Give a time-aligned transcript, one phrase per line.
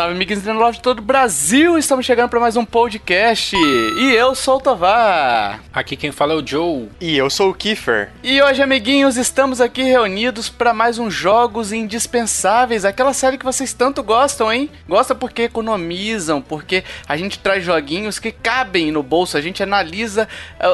[0.00, 1.76] Salve, amiguinhos do Love de todo o Brasil!
[1.76, 3.54] Estamos chegando para mais um podcast.
[3.54, 5.60] E eu sou o Tovar.
[5.74, 6.88] Aqui quem fala é o Joe.
[6.98, 8.08] E eu sou o Kiefer.
[8.22, 13.74] E hoje, amiguinhos, estamos aqui reunidos para mais um Jogos Indispensáveis, aquela série que vocês
[13.74, 14.70] tanto gostam, hein?
[14.88, 20.26] Gosta porque economizam, porque a gente traz joguinhos que cabem no bolso, a gente analisa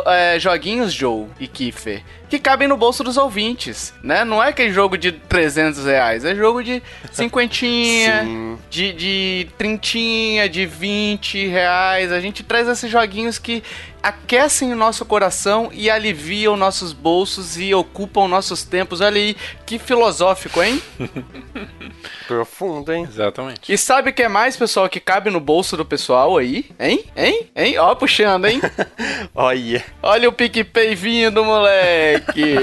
[0.06, 4.24] é, joguinhos, Joe e Kiefer, que cabem no bolso dos ouvintes, né?
[4.24, 8.24] Não é aquele jogo de 300 reais, é jogo de cinquentinha,
[8.70, 9.15] de, de
[9.58, 12.12] trintinha, de 20 reais.
[12.12, 13.62] A gente traz esses joguinhos que
[14.02, 19.00] aquecem o nosso coração e aliviam nossos bolsos e ocupam nossos tempos.
[19.00, 19.36] Olha aí,
[19.66, 20.80] que filosófico, hein?
[22.28, 23.04] Profundo, hein?
[23.08, 23.72] Exatamente.
[23.72, 26.66] E sabe o que é mais, pessoal, que cabe no bolso do pessoal aí?
[26.78, 27.04] Hein?
[27.16, 27.50] Hein?
[27.54, 27.78] Hein?
[27.78, 28.60] Ó, puxando, hein?
[29.34, 29.84] Olha.
[30.02, 32.56] Olha o PicPay vindo, moleque!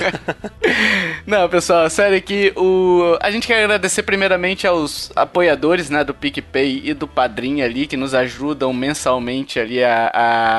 [1.26, 3.16] Não, pessoal, sério que o...
[3.20, 7.96] a gente quer agradecer primeiramente aos apoiadores, né, do PicPay e do Padrim ali, que
[7.96, 10.10] nos ajudam mensalmente ali a,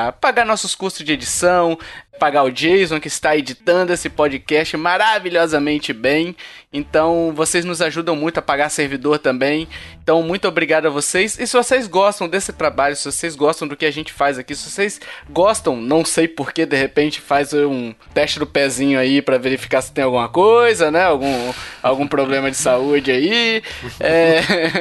[0.08, 1.78] a pagar nossos custos de edição,
[2.24, 6.34] pagar o Jason que está editando esse podcast maravilhosamente bem.
[6.76, 9.68] Então, vocês nos ajudam muito a pagar servidor também.
[10.02, 11.38] Então, muito obrigado a vocês.
[11.38, 14.56] E se vocês gostam desse trabalho, se vocês gostam do que a gente faz aqui,
[14.56, 19.38] se vocês gostam, não sei porquê, de repente faz um teste do pezinho aí para
[19.38, 21.04] verificar se tem alguma coisa, né?
[21.04, 23.62] Algum, algum problema de saúde aí.
[24.00, 24.40] É...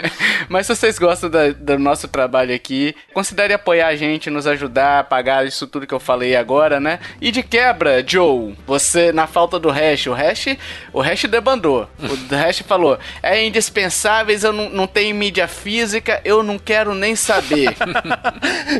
[0.49, 4.99] Mas se vocês gostam da, do nosso trabalho aqui, considere apoiar a gente, nos ajudar
[4.99, 6.99] a pagar isso tudo que eu falei agora, né?
[7.21, 10.58] E de quebra, Joe, você, na falta do hash, o hash,
[10.91, 11.83] o hash debandou.
[11.99, 17.16] O hash falou: é indispensáveis, eu não, não tenho mídia física, eu não quero nem
[17.16, 17.76] saber.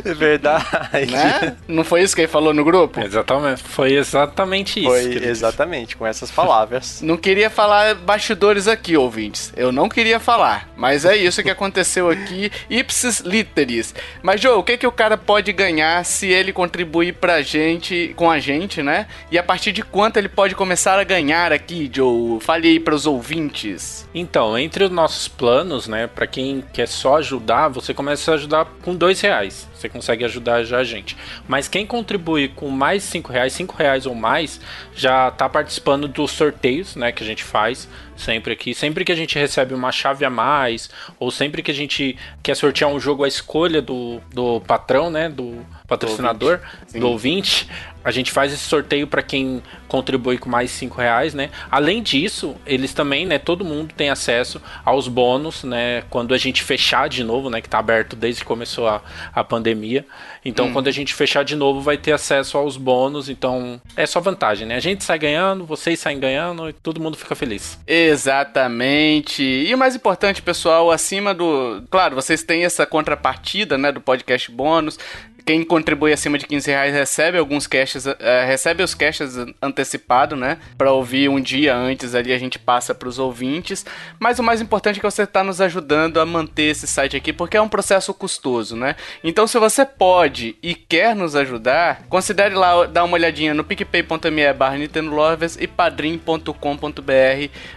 [0.04, 1.10] É verdade.
[1.10, 1.56] Né?
[1.68, 3.00] Não foi isso que ele falou no grupo?
[3.00, 3.62] Exatamente.
[3.62, 4.88] Foi exatamente isso.
[4.88, 7.00] Foi exatamente com essas palavras.
[7.04, 9.52] Não queria falar bastidores aqui, ouvintes.
[9.56, 10.68] Eu não queria falar.
[10.76, 13.94] Mas é isso que aconteceu aqui, ipsis literis.
[14.22, 18.30] Mas, Joe, o que, que o cara pode ganhar se ele contribuir pra gente, com
[18.30, 19.06] a gente, né?
[19.30, 22.40] E a partir de quanto ele pode começar a ganhar aqui, Joe?
[22.40, 24.08] Fale aí pros ouvintes.
[24.14, 28.66] Então, entre os nossos planos, né, para quem quer só ajudar, você começa a ajudar
[28.82, 29.68] com dois reais.
[29.74, 31.16] Você consegue ajudar já a gente.
[31.48, 34.60] Mas quem contribui com mais cinco reais, cinco reais ou mais,
[34.94, 38.72] já tá participando dos sorteios, né, que a gente faz sempre aqui.
[38.72, 40.88] Sempre que a gente recebe uma chave a mais,
[41.18, 45.28] ou sempre que a gente quer sortear um jogo à escolha do, do patrão, né,
[45.28, 47.68] do patrocinador, do ouvinte, do ouvinte
[48.04, 51.48] a gente faz esse sorteio para quem contribui com mais cinco reais, né?
[51.70, 53.38] Além disso, eles também, né?
[53.38, 56.02] Todo mundo tem acesso aos bônus, né?
[56.10, 57.62] Quando a gente fechar de novo, né?
[57.62, 59.00] Que tá aberto desde que começou a,
[59.34, 60.04] a pandemia.
[60.44, 60.72] Então, hum.
[60.74, 63.30] quando a gente fechar de novo, vai ter acesso aos bônus.
[63.30, 64.76] Então, é só vantagem, né?
[64.76, 67.78] A gente sai ganhando, vocês saem ganhando e todo mundo fica feliz.
[67.86, 69.42] Exatamente.
[69.42, 71.82] E o mais importante, pessoal, acima do.
[71.90, 73.90] Claro, vocês têm essa contrapartida, né?
[73.90, 74.98] Do podcast bônus
[75.44, 78.16] quem contribui acima de 15 reais recebe alguns caches, uh,
[78.46, 80.58] recebe os caches antecipado, né?
[80.78, 83.84] Para ouvir um dia antes ali a gente passa para os ouvintes.
[84.18, 87.32] Mas o mais importante é que você está nos ajudando a manter esse site aqui,
[87.32, 88.96] porque é um processo custoso, né?
[89.22, 94.52] Então, se você pode e quer nos ajudar, considere lá dar uma olhadinha no picpay.me
[94.54, 96.52] barra Nintendo Lovers e padrim.com.br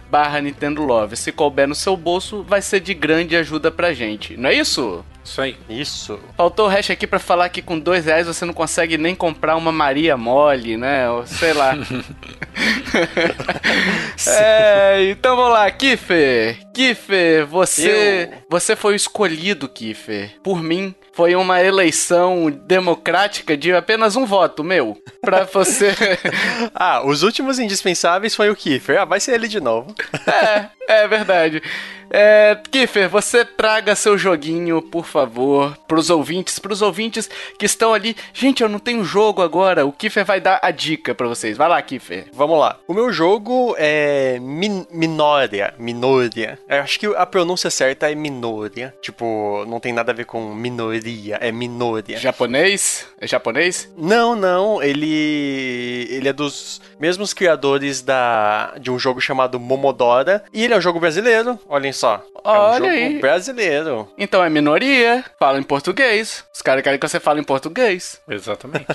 [0.09, 1.19] barra Nintendo Lovers.
[1.19, 5.03] Se couber no seu bolso, vai ser de grande ajuda pra gente, não é isso?
[5.27, 5.57] Isso aí.
[5.69, 6.19] Isso.
[6.37, 9.57] Faltou o resto aqui para falar que com dois reais você não consegue nem comprar
[9.57, 11.09] uma Maria Mole, né?
[11.09, 11.73] Ou sei lá.
[14.25, 16.59] é, então vamos lá, Kiffer.
[16.73, 18.37] Kiffer, você, Eu...
[18.49, 20.95] você foi escolhido, Kiffer, por mim.
[21.11, 24.95] Foi uma eleição democrática de apenas um voto, meu.
[25.19, 25.93] Pra você.
[26.73, 29.01] ah, os últimos indispensáveis foi o Kiffer.
[29.01, 29.93] Ah, vai ser ele de novo.
[30.27, 31.61] é, é verdade.
[32.09, 38.15] É, Kiffer, você traga seu joguinho, por favor, pros ouvintes, pros ouvintes que estão ali.
[38.33, 39.85] Gente, eu não tenho jogo agora.
[39.85, 41.57] O Kiffer vai dar a dica para vocês.
[41.57, 42.27] Vai lá, Kiffer.
[42.33, 42.77] Vamos lá.
[42.87, 45.73] O meu jogo é Min Minoria.
[45.77, 46.59] Minoria.
[46.67, 48.93] Eu acho que a pronúncia certa é Minoria.
[49.01, 52.17] Tipo, não tem nada a ver com minoria, é Minoria.
[52.17, 53.07] Japonês?
[53.19, 53.91] É japonês?
[53.97, 54.81] Não, não.
[54.81, 60.77] Ele ele é dos mesmos criadores da de um jogo chamado Momodora e ele é
[60.77, 61.59] um jogo brasileiro.
[61.67, 62.23] Olhem só.
[62.45, 63.19] É um Olha jogo aí.
[63.19, 64.07] brasileiro.
[64.17, 65.23] Então é minoria.
[65.37, 66.45] Fala em português.
[66.53, 68.21] Os caras querem que você fale em português.
[68.27, 68.85] Exatamente.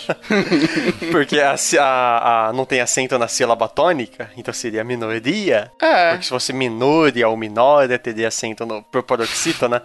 [1.12, 5.70] Porque a, a, a, não tem acento na sílaba tônica, então seria minoria.
[5.80, 6.10] É.
[6.10, 9.82] Porque se fosse minoria ou minória, teria acento no por paroxítona.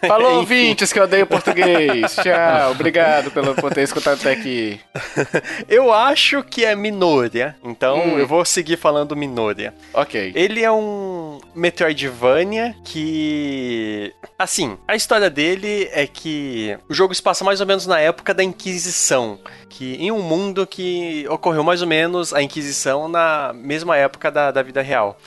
[0.00, 0.08] Né?
[0.08, 2.16] Falou, ouvintes, que eu odeio português.
[2.16, 2.70] Tchau.
[2.70, 4.80] Obrigado pelo, por ter escutado até aqui.
[5.68, 7.54] eu acho que é minoria.
[7.62, 8.18] Então hum.
[8.18, 9.74] eu vou seguir falando minoria.
[9.92, 10.32] Ok.
[10.34, 14.12] Ele é um um Metroidvania que.
[14.38, 18.34] Assim, a história dele é que o jogo se passa mais ou menos na época
[18.34, 19.38] da Inquisição.
[19.68, 24.50] Que em um mundo que ocorreu mais ou menos a Inquisição na mesma época da,
[24.50, 25.18] da vida real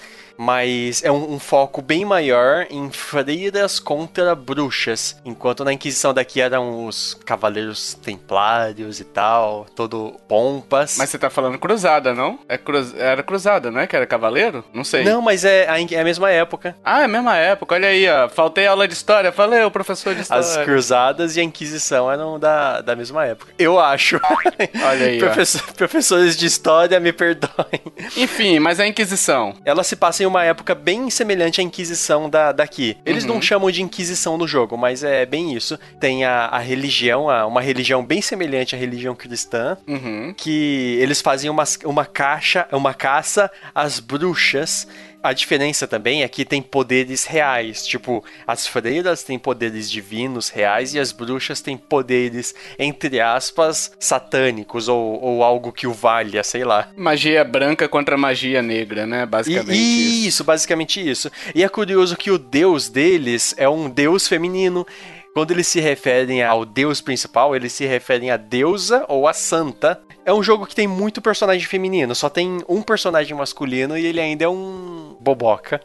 [0.44, 6.42] mas é um, um, foco bem maior em freiras contra bruxas, enquanto na Inquisição daqui
[6.42, 10.98] eram os cavaleiros templários e tal, todo pompas.
[10.98, 12.40] Mas você tá falando cruzada, não?
[12.50, 12.94] É cruz...
[12.94, 13.88] Era cruzada, não é?
[13.88, 14.66] Que era cavaleiro?
[14.74, 15.06] Não sei.
[15.06, 16.76] Não, mas é a, é a mesma época.
[16.84, 18.28] Ah, é a mesma época, olha aí, ó.
[18.28, 20.42] Faltei aula de história, falei, o professor de história.
[20.42, 23.54] As cruzadas e a Inquisição eram da, da mesma época.
[23.58, 24.20] Eu acho.
[24.84, 27.82] Olha aí, Professor, Professores de história, me perdoem.
[28.18, 29.54] Enfim, mas a Inquisição.
[29.64, 32.96] Ela se passa em uma época bem semelhante à Inquisição da, daqui.
[33.06, 33.34] Eles uhum.
[33.34, 35.78] não chamam de Inquisição no jogo, mas é bem isso.
[36.00, 40.34] Tem a, a religião, a, uma religião bem semelhante à religião cristã, uhum.
[40.38, 44.88] que eles fazem uma, uma caixa, uma caça às bruxas
[45.24, 47.88] a diferença também é que tem poderes reais.
[47.88, 54.90] Tipo, as freiras têm poderes divinos reais e as bruxas têm poderes, entre aspas, satânicos
[54.90, 56.90] ou, ou algo que o valha, sei lá.
[56.98, 59.26] Magia branca contra magia negra, né?
[59.26, 59.72] Basicamente.
[59.72, 60.28] E, isso.
[60.28, 61.32] isso, basicamente isso.
[61.56, 64.86] E é curioso que o deus deles é um deus feminino.
[65.34, 70.00] Quando eles se referem ao deus principal, eles se referem a deusa ou a santa.
[70.24, 74.22] É um jogo que tem muito personagem feminino, só tem um personagem masculino e ele
[74.22, 75.82] ainda é um boboca.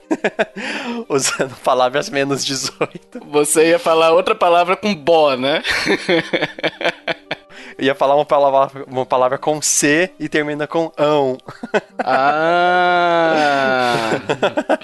[1.09, 3.21] Usando palavras menos 18.
[3.31, 5.62] Você ia falar outra palavra com bo, né?
[7.79, 11.39] ia falar uma palavra, uma palavra com C e termina com ão.
[12.05, 14.11] Ah!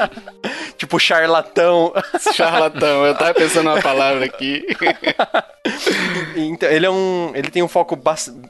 [0.76, 1.92] tipo charlatão.
[2.34, 4.66] Charlatão, eu tava pensando uma palavra aqui.
[6.36, 7.32] então, ele é um.
[7.34, 7.98] Ele tem um foco,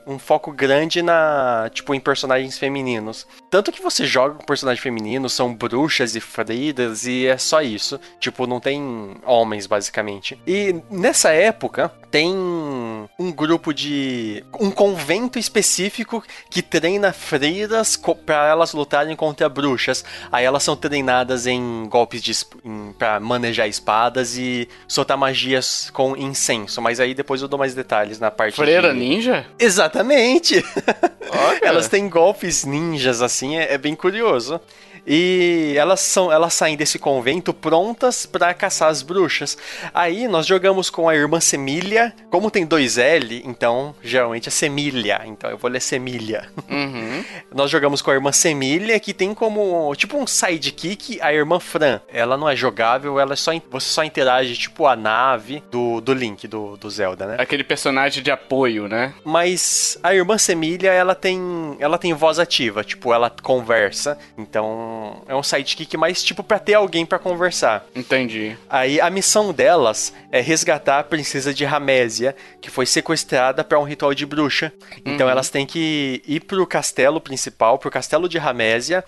[0.06, 1.70] um foco grande na.
[1.72, 3.26] Tipo, em personagens femininos.
[3.50, 8.00] Tanto que você joga com personagens femininos, são bruxas e freiras, e é só isso.
[8.18, 10.38] Tipo, não tem homens, basicamente.
[10.46, 14.33] E nessa época, tem um grupo de.
[14.58, 20.04] Um convento específico que treina freiras para elas lutarem contra bruxas.
[20.32, 22.32] Aí elas são treinadas em golpes de.
[22.98, 26.80] para manejar espadas e soltar magias com incenso.
[26.80, 28.56] Mas aí depois eu dou mais detalhes na parte.
[28.56, 28.98] Freira de...
[28.98, 29.46] ninja?
[29.58, 30.64] Exatamente!
[31.62, 34.60] elas têm golpes ninjas assim, é, é bem curioso.
[35.06, 39.56] E elas são, elas saem desse convento prontas para caçar as bruxas.
[39.92, 42.14] Aí nós jogamos com a irmã Semília.
[42.30, 45.22] Como tem dois L, então geralmente é Semília.
[45.26, 46.48] Então eu vou ler Semília.
[46.70, 47.24] Uhum.
[47.54, 52.00] nós jogamos com a irmã Semília, que tem como tipo um sidekick a irmã Fran.
[52.08, 56.12] Ela não é jogável, ela é só você só interage tipo a nave do, do
[56.12, 57.36] Link do, do Zelda, né?
[57.38, 59.14] Aquele personagem de apoio, né?
[59.24, 64.18] Mas a irmã Semília, ela tem ela tem voz ativa, tipo ela conversa.
[64.36, 64.93] Então
[65.26, 67.84] é um sidekick mais tipo para ter alguém para conversar.
[67.94, 68.56] Entendi.
[68.68, 73.84] Aí a missão delas é resgatar a princesa de Ramésia, que foi sequestrada para um
[73.84, 74.72] ritual de bruxa.
[75.04, 75.32] Então uhum.
[75.32, 79.04] elas têm que ir pro castelo principal, pro castelo de Ramésia,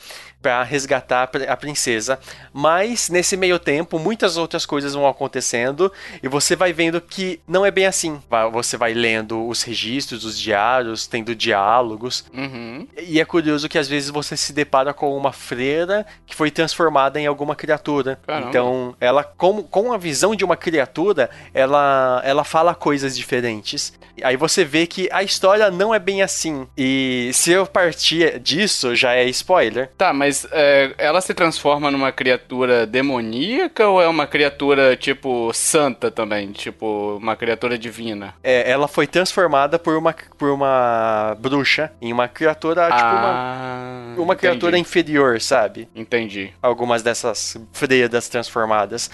[0.47, 2.21] para resgatar a princesa.
[2.53, 7.67] Mas nesse meio tempo, muitas outras coisas vão acontecendo e você vai vendo que não
[7.67, 8.23] é bem assim.
[8.53, 12.25] Você vai lendo os registros, os diários, tendo diálogos.
[12.33, 12.87] Uhum.
[12.97, 17.21] E é curioso que às vezes você se depara com uma freira que foi transformada
[17.21, 18.17] em alguma criatura.
[18.25, 18.49] Caramba.
[18.49, 23.93] Então, ela com, com a visão de uma criatura, ela ela fala coisas diferentes.
[24.23, 26.67] Aí você vê que a história não é bem assim.
[26.77, 29.91] E se eu partir disso, já é spoiler.
[29.99, 36.11] Tá, mas é, ela se transforma numa criatura demoníaca ou é uma criatura, tipo, santa
[36.11, 36.53] também?
[36.53, 38.35] Tipo, uma criatura divina?
[38.43, 44.23] É, ela foi transformada por uma, por uma bruxa em uma criatura, tipo, ah, uma,
[44.25, 45.89] uma criatura inferior, sabe?
[45.95, 46.53] Entendi.
[46.61, 49.11] Algumas dessas freiras transformadas.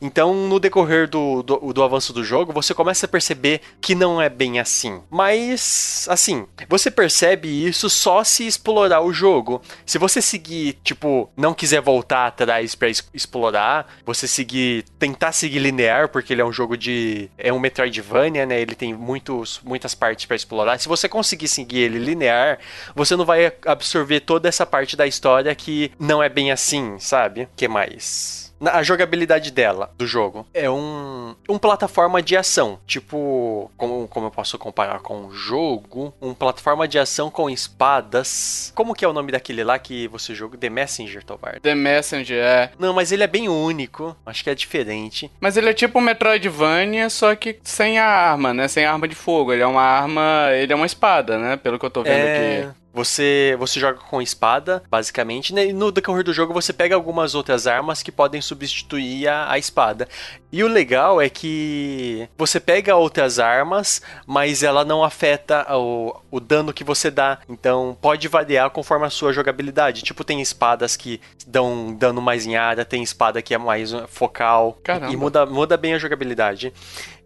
[0.00, 4.20] Então, no decorrer do, do, do avanço do jogo, você começa a perceber que não
[4.20, 5.00] é bem assim.
[5.10, 9.60] Mas, assim, você percebe isso só se explorar o jogo.
[9.84, 10.49] Se você seguir,
[10.82, 16.44] tipo, não quiser voltar atrás para explorar, você seguir, tentar seguir linear, porque ele é
[16.44, 17.30] um jogo de.
[17.38, 18.60] É um Metroidvania, né?
[18.60, 20.78] Ele tem muitos, muitas partes para explorar.
[20.78, 22.58] Se você conseguir seguir ele linear,
[22.94, 27.48] você não vai absorver toda essa parte da história que não é bem assim, sabe?
[27.56, 28.39] que mais?
[28.66, 32.78] A jogabilidade dela, do jogo, é um, um plataforma de ação.
[32.86, 36.12] Tipo, como, como eu posso comparar com um jogo?
[36.20, 38.72] Um plataforma de ação com espadas.
[38.74, 40.58] Como que é o nome daquele lá que você joga?
[40.58, 41.60] The Messenger, Tovar?
[41.60, 42.72] The Messenger, é.
[42.78, 44.16] Não, mas ele é bem único.
[44.26, 45.30] Acho que é diferente.
[45.40, 48.68] Mas ele é tipo um Metroidvania, só que sem a arma, né?
[48.68, 49.52] Sem arma de fogo.
[49.52, 50.48] Ele é uma arma.
[50.52, 51.56] Ele é uma espada, né?
[51.56, 52.62] Pelo que eu tô vendo é...
[52.62, 52.79] aqui.
[52.92, 55.66] Você, você joga com espada, basicamente, né?
[55.66, 59.58] e no decorrer do jogo você pega algumas outras armas que podem substituir a, a
[59.58, 60.08] espada.
[60.52, 66.40] E o legal é que você pega outras armas, mas ela não afeta o, o
[66.40, 67.38] dano que você dá.
[67.48, 70.02] Então pode variar conforme a sua jogabilidade.
[70.02, 74.76] Tipo, tem espadas que dão dano mais em área, tem espada que é mais focal.
[74.82, 75.12] Caramba.
[75.12, 76.72] E muda, muda bem a jogabilidade.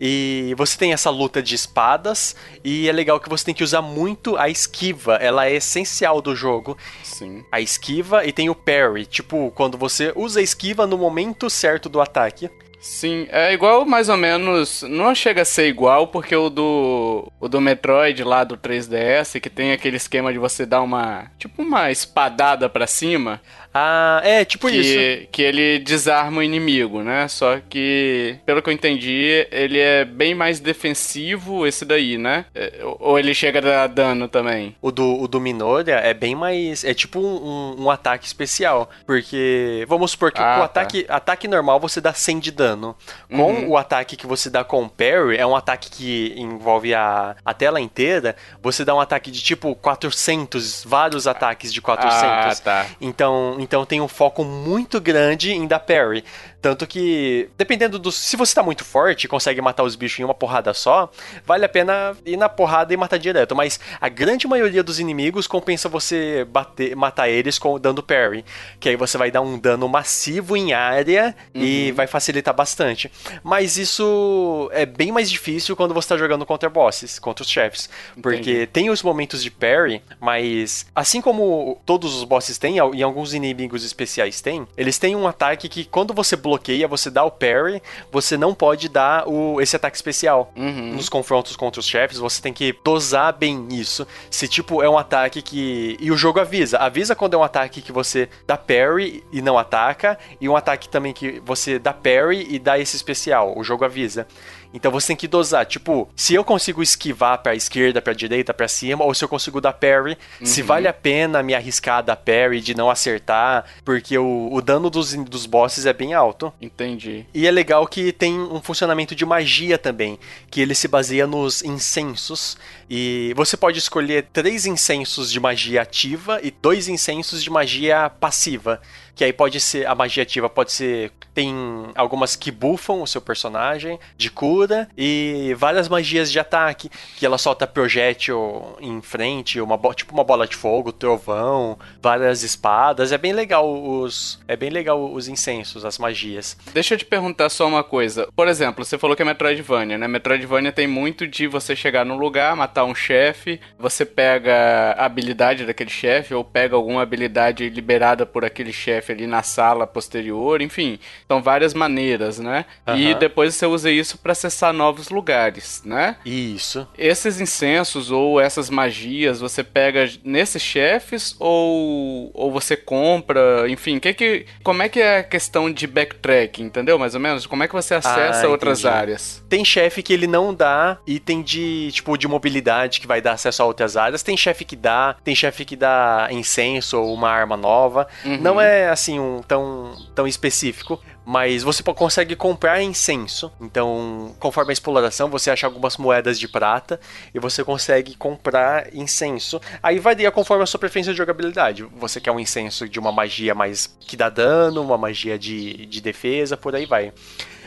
[0.06, 3.80] E você tem essa luta de espadas, e é legal que você tem que usar
[3.80, 5.14] muito a esquiva.
[5.14, 6.76] Ela é essencial do jogo.
[7.02, 7.42] Sim.
[7.50, 9.06] A esquiva e tem o parry.
[9.06, 12.50] Tipo, quando você usa a esquiva no momento certo do ataque.
[12.78, 14.82] Sim, é igual mais ou menos.
[14.82, 17.32] Não chega a ser igual, porque o do.
[17.40, 21.30] O do Metroid lá do 3DS, que tem aquele esquema de você dar uma.
[21.38, 23.40] Tipo uma espadada pra cima.
[23.76, 24.88] Ah, é, tipo isso.
[24.94, 27.26] que, que ele desarma o inimigo, né?
[27.26, 32.44] Só que, pelo que eu entendi, ele é bem mais defensivo esse daí, né?
[32.54, 34.76] É, Ou ele chega a dar dano também.
[34.80, 36.84] O do, o do Minoria é bem mais.
[36.84, 37.34] É tipo um,
[37.78, 38.88] um- um ataque especial.
[39.06, 40.64] Porque, vamos supor que Ah, o tá.
[40.66, 42.94] ataque, ataque normal você dá 100 de dano.
[43.28, 43.70] Com Uhum.
[43.70, 47.52] o ataque que você dá com o parry, é um ataque que envolve a, a
[47.52, 48.36] tela inteira.
[48.62, 52.22] Você dá um ataque de tipo 400, vários ataques de 400.
[52.22, 52.86] Ah, tá.
[53.00, 56.22] Então, então tem um foco muito grande em dar parry.
[56.64, 58.10] Tanto que, dependendo do.
[58.10, 61.10] Se você tá muito forte e consegue matar os bichos em uma porrada só,
[61.44, 63.54] vale a pena ir na porrada e matar direto.
[63.54, 68.46] Mas a grande maioria dos inimigos compensa você bater, matar eles com dando parry.
[68.80, 73.12] Que aí você vai dar um dano massivo em área e vai facilitar bastante.
[73.42, 77.90] Mas isso é bem mais difícil quando você tá jogando contra bosses, contra os chefes.
[78.22, 78.66] Porque Entendi.
[78.68, 83.84] tem os momentos de parry, mas assim como todos os bosses têm, e alguns inimigos
[83.84, 86.53] especiais têm, eles têm um ataque que quando você bloqueia,
[86.88, 90.52] você dá o parry, você não pode dar o, esse ataque especial.
[90.56, 90.94] Uhum.
[90.94, 94.06] Nos confrontos contra os chefes, você tem que dosar bem isso.
[94.30, 95.96] Se, tipo, é um ataque que.
[96.00, 96.78] E o jogo avisa.
[96.78, 100.18] Avisa quando é um ataque que você dá parry e não ataca.
[100.40, 103.56] E um ataque também que você dá parry e dá esse especial.
[103.56, 104.26] O jogo avisa.
[104.74, 105.64] Então você tem que dosar.
[105.64, 109.60] Tipo, se eu consigo esquivar pra esquerda, pra direita, pra cima, ou se eu consigo
[109.60, 114.18] dar parry, se vale a pena me arriscar a dar parry de não acertar, porque
[114.18, 116.52] o, o dano dos, dos bosses é bem alto.
[116.60, 117.24] Entendi.
[117.32, 120.18] E é legal que tem um funcionamento de magia também,
[120.50, 122.58] que ele se baseia nos incensos.
[122.90, 128.80] E você pode escolher três incensos de magia ativa e dois incensos de magia passiva.
[129.14, 131.54] Que aí pode ser, a magia ativa pode ser, tem
[131.94, 137.38] algumas que buffam o seu personagem, de cura, e várias magias de ataque, que ela
[137.38, 143.12] solta projétil em frente, uma, tipo uma bola de fogo, trovão, várias espadas.
[143.12, 146.56] É bem legal os, é bem legal os incensos, as magias.
[146.72, 148.28] Deixa eu te perguntar só uma coisa.
[148.34, 150.08] Por exemplo, você falou que é Metroidvania, né?
[150.08, 155.66] Metroidvania tem muito de você chegar num lugar, matar um chefe, você pega a habilidade
[155.66, 160.98] daquele chefe, ou pega alguma habilidade liberada por aquele chefe ali na sala posterior, enfim.
[161.28, 162.64] São várias maneiras, né?
[162.88, 163.18] E Aham.
[163.18, 166.16] depois você usa isso pra acessar novos lugares, né?
[166.24, 166.86] Isso.
[166.96, 174.12] Esses incensos ou essas magias você pega nesses chefes ou, ou você compra, enfim, que
[174.14, 176.98] que, como é que é a questão de backtracking, entendeu?
[176.98, 177.46] Mais ou menos?
[177.46, 179.42] Como é que você acessa Ah, outras áreas?
[179.48, 183.62] Tem chefe que ele não dá item de, tipo, de mobilidade que vai dar acesso
[183.62, 184.22] a outras áreas.
[184.22, 188.06] Tem chefe que dá, tem chefe que dá incenso ou uma arma nova.
[188.24, 188.38] Uhum.
[188.40, 191.00] Não é, assim, um tão, tão específico.
[191.26, 193.50] Mas você consegue comprar incenso.
[193.60, 197.00] Então, conforme a exploração, você acha algumas moedas de prata
[197.34, 199.58] e você consegue comprar incenso.
[199.82, 201.82] Aí varia conforme a sua preferência de jogabilidade.
[201.96, 206.00] Você quer um incenso de uma magia mais que dá dano, uma magia de, de
[206.00, 207.12] defesa, por aí vai.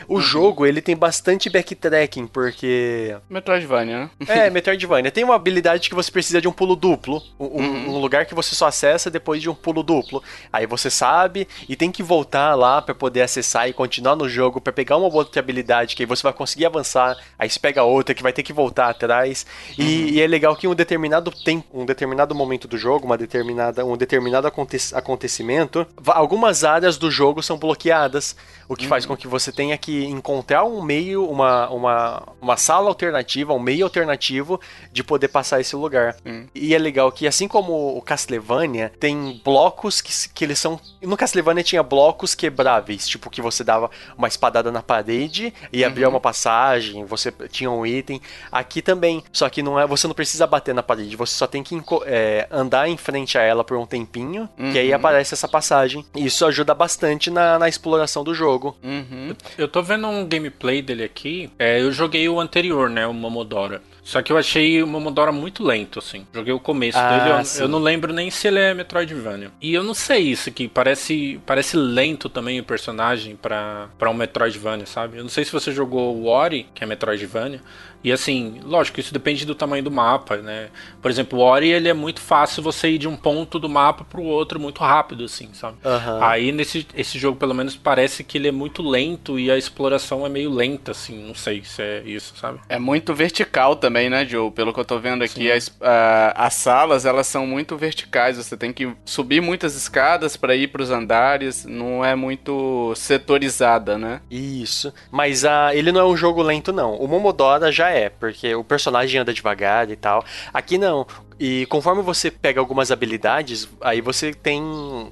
[0.08, 4.10] O jogo, ele tem bastante backtracking, porque Metroidvania, né?
[4.26, 5.10] é, Metroidvania.
[5.10, 7.22] Tem uma habilidade que você precisa de um pulo duplo.
[7.38, 7.96] Um, um- Uhum.
[7.96, 10.22] um lugar que você só acessa depois de um pulo duplo.
[10.52, 14.60] Aí você sabe e tem que voltar lá pra poder acessar e continuar no jogo
[14.60, 17.14] pra pegar uma outra habilidade que aí você vai conseguir avançar.
[17.38, 19.44] Aí você pega outra que vai ter que voltar atrás.
[19.76, 19.88] E, Uhum.
[20.08, 23.84] e é legal que em um determinado tempo, um determinado momento do jogo, uma determinada,
[23.84, 28.34] um determinado aconte- acontecimento, algumas áreas do jogo são bloqueadas.
[28.68, 32.88] O que faz com que você tenha que encontrar um meio, uma, uma, uma sala
[32.88, 34.60] alternativa, um meio alternativo
[34.92, 36.16] de poder passar esse lugar.
[36.26, 36.46] Hum.
[36.54, 40.78] E é legal que, assim como o Castlevania, tem blocos que, que eles são.
[41.00, 46.08] No Castlevania tinha blocos quebráveis, tipo que você dava uma espadada na parede e abria
[46.08, 48.20] uma passagem, você tinha um item.
[48.52, 51.62] Aqui também, só que não é, você não precisa bater na parede, você só tem
[51.62, 54.96] que é, andar em frente a ela por um tempinho, que aí Uhum.
[54.96, 56.04] aparece essa passagem.
[56.14, 58.57] E isso ajuda bastante na, na exploração do jogo.
[58.82, 59.34] Uhum.
[59.56, 61.50] Eu tô vendo um gameplay dele aqui.
[61.58, 63.06] É, eu joguei o anterior, né?
[63.06, 63.82] O Momodora.
[64.08, 66.26] Só que eu achei o Momodora muito lento, assim.
[66.32, 69.50] Joguei o começo Ah, dele, eu, eu não lembro nem se ele é Metroidvania.
[69.60, 74.14] E eu não sei isso aqui, parece, parece lento também o personagem pra, pra um
[74.14, 75.18] Metroidvania, sabe?
[75.18, 77.60] Eu não sei se você jogou o Ori, que é Metroidvania.
[78.02, 80.68] E assim, lógico, isso depende do tamanho do mapa, né?
[81.02, 84.04] Por exemplo, o Ori, ele é muito fácil você ir de um ponto do mapa
[84.04, 85.78] pro outro muito rápido, assim, sabe?
[85.84, 86.20] Aham.
[86.22, 90.24] Aí nesse esse jogo, pelo menos, parece que ele é muito lento e a exploração
[90.24, 91.26] é meio lenta, assim.
[91.26, 92.60] Não sei se é isso, sabe?
[92.68, 94.50] É muito vertical também, né, Joe?
[94.50, 98.36] Pelo que eu tô vendo aqui, as, a- as salas, elas são muito verticais.
[98.36, 101.64] Você tem que subir muitas escadas pra ir pros andares.
[101.64, 104.20] Não é muito setorizada, né?
[104.30, 104.92] Isso.
[105.10, 106.94] Mas ah, ele não é um jogo lento, não.
[106.96, 110.22] O Momodora já é, porque o personagem anda devagar e tal.
[110.52, 111.06] Aqui não.
[111.40, 114.60] E conforme você pega algumas habilidades, aí você tem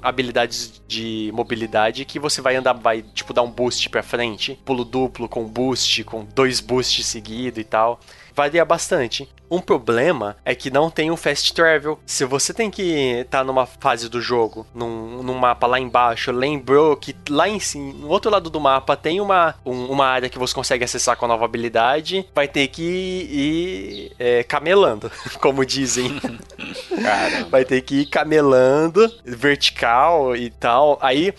[0.02, 4.84] habilidades de mobilidade que você vai andar, vai tipo dar um boost pra frente, pulo
[4.84, 8.00] duplo com boost, com dois boosts seguidos e tal.
[8.36, 9.26] Varia bastante.
[9.50, 11.98] Um problema é que não tem um fast travel.
[12.04, 16.96] Se você tem que estar numa fase do jogo, num, num mapa lá embaixo, lembrou
[16.96, 20.38] que lá em cima, no outro lado do mapa, tem uma, um- uma área que
[20.38, 25.10] você consegue acessar com a nova habilidade, vai ter que ir é, camelando,
[25.40, 26.20] como dizem.
[27.50, 30.98] Vai ter que ir camelando, vertical e tal.
[31.00, 31.32] Aí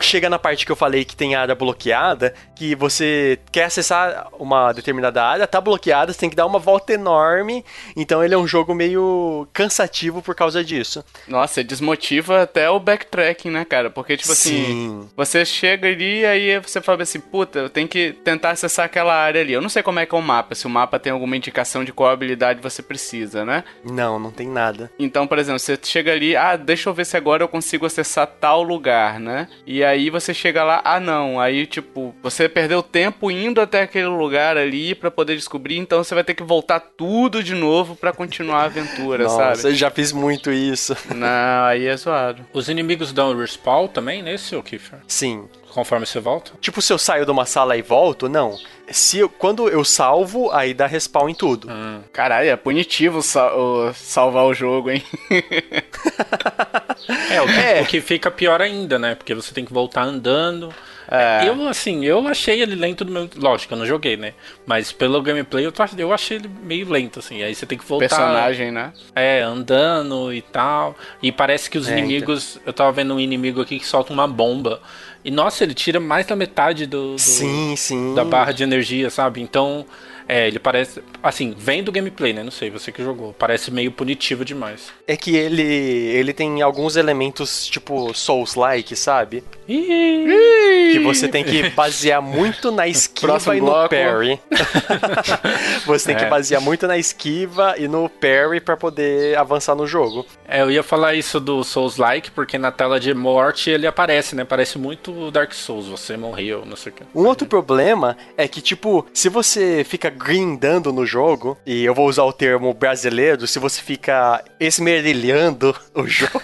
[0.00, 4.72] chega na parte que eu falei que tem área bloqueada, que você quer acessar uma
[4.72, 7.49] determinada área, tá bloqueada, você tem que dar uma volta enorme.
[7.96, 11.04] Então ele é um jogo meio cansativo por causa disso.
[11.26, 13.90] Nossa, desmotiva até o backtracking, né, cara?
[13.90, 15.08] Porque, tipo assim, Sim.
[15.16, 19.14] você chega ali e aí você fala assim, puta, eu tenho que tentar acessar aquela
[19.14, 19.52] área ali.
[19.52, 21.84] Eu não sei como é que é o mapa, se o mapa tem alguma indicação
[21.84, 23.64] de qual habilidade você precisa, né?
[23.84, 24.90] Não, não tem nada.
[24.98, 28.26] Então, por exemplo, você chega ali, ah, deixa eu ver se agora eu consigo acessar
[28.26, 29.48] tal lugar, né?
[29.66, 31.40] E aí você chega lá, ah, não.
[31.40, 36.14] Aí, tipo, você perdeu tempo indo até aquele lugar ali pra poder descobrir, então você
[36.14, 39.68] vai ter que voltar tudo de novo pra continuar a aventura, Nossa, sabe?
[39.68, 40.96] eu já fiz muito isso.
[41.14, 42.44] Não, aí é zoado.
[42.52, 44.98] Os inimigos dão respawn também nesse, ô Kiefer?
[45.06, 45.48] Sim.
[45.72, 46.50] Conforme você volta?
[46.60, 48.58] Tipo, se eu saio de uma sala e volto, não.
[48.90, 51.68] Se eu- quando eu salvo, aí dá respawn em tudo.
[52.12, 55.04] Caralho, é punitivo sa- o- salvar o jogo, hein?
[57.30, 57.82] É o, que, É.
[57.82, 59.14] o que fica pior ainda, né?
[59.14, 60.72] Porque você tem que voltar andando.
[61.10, 61.48] É.
[61.48, 63.28] Eu, assim, eu achei ele lento do meu.
[63.36, 64.32] Lógico, eu não joguei, né?
[64.64, 67.42] Mas pelo gameplay eu, eu achei ele meio lento, assim.
[67.42, 68.08] Aí você tem que voltar.
[68.08, 68.92] Personagem, né?
[69.14, 70.96] É, andando e tal.
[71.22, 72.60] E parece que os É, inimigos.
[72.64, 74.80] Eu tava vendo um inimigo aqui que solta uma bomba.
[75.24, 78.14] E nossa, ele tira mais da metade do, do- Sim, sim.
[78.14, 79.42] da barra de energia, sabe?
[79.42, 79.84] Então,
[80.26, 81.02] é, ele parece.
[81.22, 82.42] Assim, vem do gameplay, né?
[82.42, 83.34] Não sei, você que jogou.
[83.34, 84.90] Parece meio punitivo demais.
[85.06, 89.44] É que ele, ele tem alguns elementos, tipo, Souls-like, sabe?
[89.68, 90.24] Ih!
[90.92, 93.88] Que você tem que basear muito na esquiva Próximo e no bloco.
[93.90, 94.40] parry.
[95.86, 96.28] você tem que É.
[96.28, 100.26] basear muito na esquiva e no parry pra poder avançar no jogo.
[100.48, 104.44] É, eu ia falar isso do Souls-like, porque na tela de morte ele aparece, né?
[104.44, 107.02] Parece muito Dark Souls, você morreu, não sei o que.
[107.14, 112.08] Um outro problema é que, tipo, se você fica grindando no jogo, e eu vou
[112.08, 116.40] usar o termo brasileiro, se você fica esmerilhando o jogo,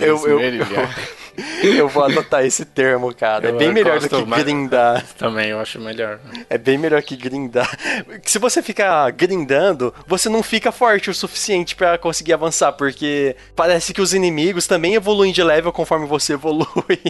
[0.00, 0.96] eu, eu, Esmerilhar.
[1.62, 3.48] eu vou adotar esse termo, cara.
[3.48, 5.04] É Eu bem melhor do que grindar.
[5.18, 6.18] Também eu acho melhor.
[6.48, 7.70] É bem melhor que grindar.
[8.24, 13.92] Se você ficar grindando, você não fica forte o suficiente pra conseguir avançar, porque parece
[13.92, 16.66] que os inimigos também evoluem de level conforme você evolui.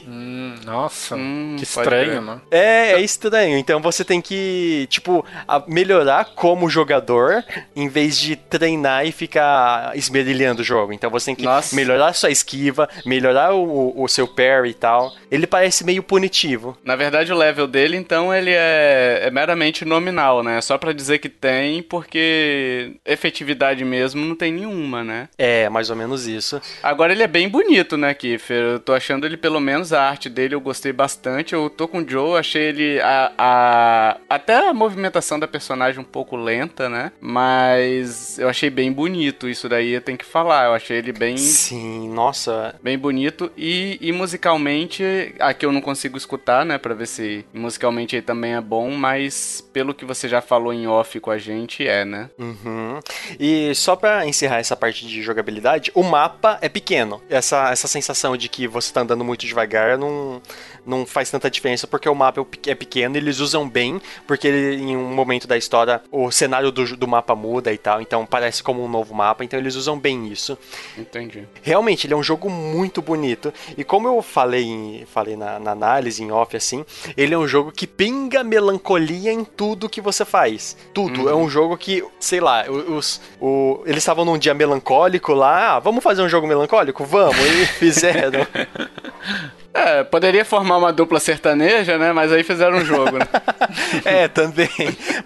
[0.06, 2.40] Hum, nossa, Hum, que estranho, né?
[2.50, 3.56] É, é estranho.
[3.58, 5.24] Então você tem que, tipo,
[5.66, 10.92] melhorar como jogador em vez de treinar e ficar esmerilhando o jogo.
[10.92, 11.74] Então você tem que Nossa.
[11.74, 15.12] melhorar sua esquiva, melhorar o, o seu parry e tal.
[15.30, 16.76] Ele parece meio punitivo.
[16.84, 20.60] Na verdade, o level dele, então, ele é, é meramente nominal, né?
[20.60, 25.28] Só pra dizer que tem, porque efetividade mesmo não tem nenhuma, né?
[25.38, 26.60] É, mais ou menos isso.
[26.82, 28.56] Agora ele é bem bonito, né, Kiffer?
[28.62, 31.54] Eu tô achando ele, pelo menos, a arte dele eu gostei bastante.
[31.54, 33.00] Eu tô com o Joe, achei ele.
[33.00, 37.12] A, a- até a movimentação da personagem um pouco lenta, né?
[37.20, 39.48] Mas eu achei bem bonito.
[39.48, 40.66] Isso daí eu tenho que falar.
[40.66, 41.36] Eu achei ele bem.
[41.36, 42.74] Sim, nossa.
[42.82, 48.14] Bem bonito e, e musicalmente, aqui eu não consigo escutar, né, Pra ver se musicalmente
[48.14, 51.86] ele também é bom, mas pelo que você já falou em off com a gente,
[51.86, 52.30] é, né?
[52.38, 53.00] Uhum.
[53.40, 57.20] E só pra encerrar essa parte de jogabilidade, o mapa é pequeno.
[57.28, 60.40] Essa, essa sensação de que você tá andando muito devagar não,
[60.86, 64.96] não, faz tanta diferença porque o mapa é pequeno, eles usam bem, porque ele, em
[64.96, 68.84] um momento da história o cenário do, do mapa muda e tal, então parece como
[68.84, 70.56] um novo mapa, então eles usam bem isso.
[70.96, 71.46] Entendi.
[71.62, 76.22] Realmente, ele é um jogo muito bonito, e como eu falei, falei na, na análise,
[76.22, 76.84] em off, assim,
[77.16, 80.76] ele é um jogo que pinga melancolia em tudo que você faz.
[80.92, 81.22] Tudo.
[81.22, 81.28] Uhum.
[81.28, 85.78] É um jogo que, sei lá, os, o, eles estavam num dia melancólico lá, ah,
[85.78, 87.04] vamos fazer um jogo melancólico?
[87.04, 88.46] Vamos, e fizeram.
[89.76, 92.10] É, poderia formar uma dupla sertaneja, né?
[92.10, 93.26] Mas aí fizeram um jogo, né?
[94.06, 94.70] é, também.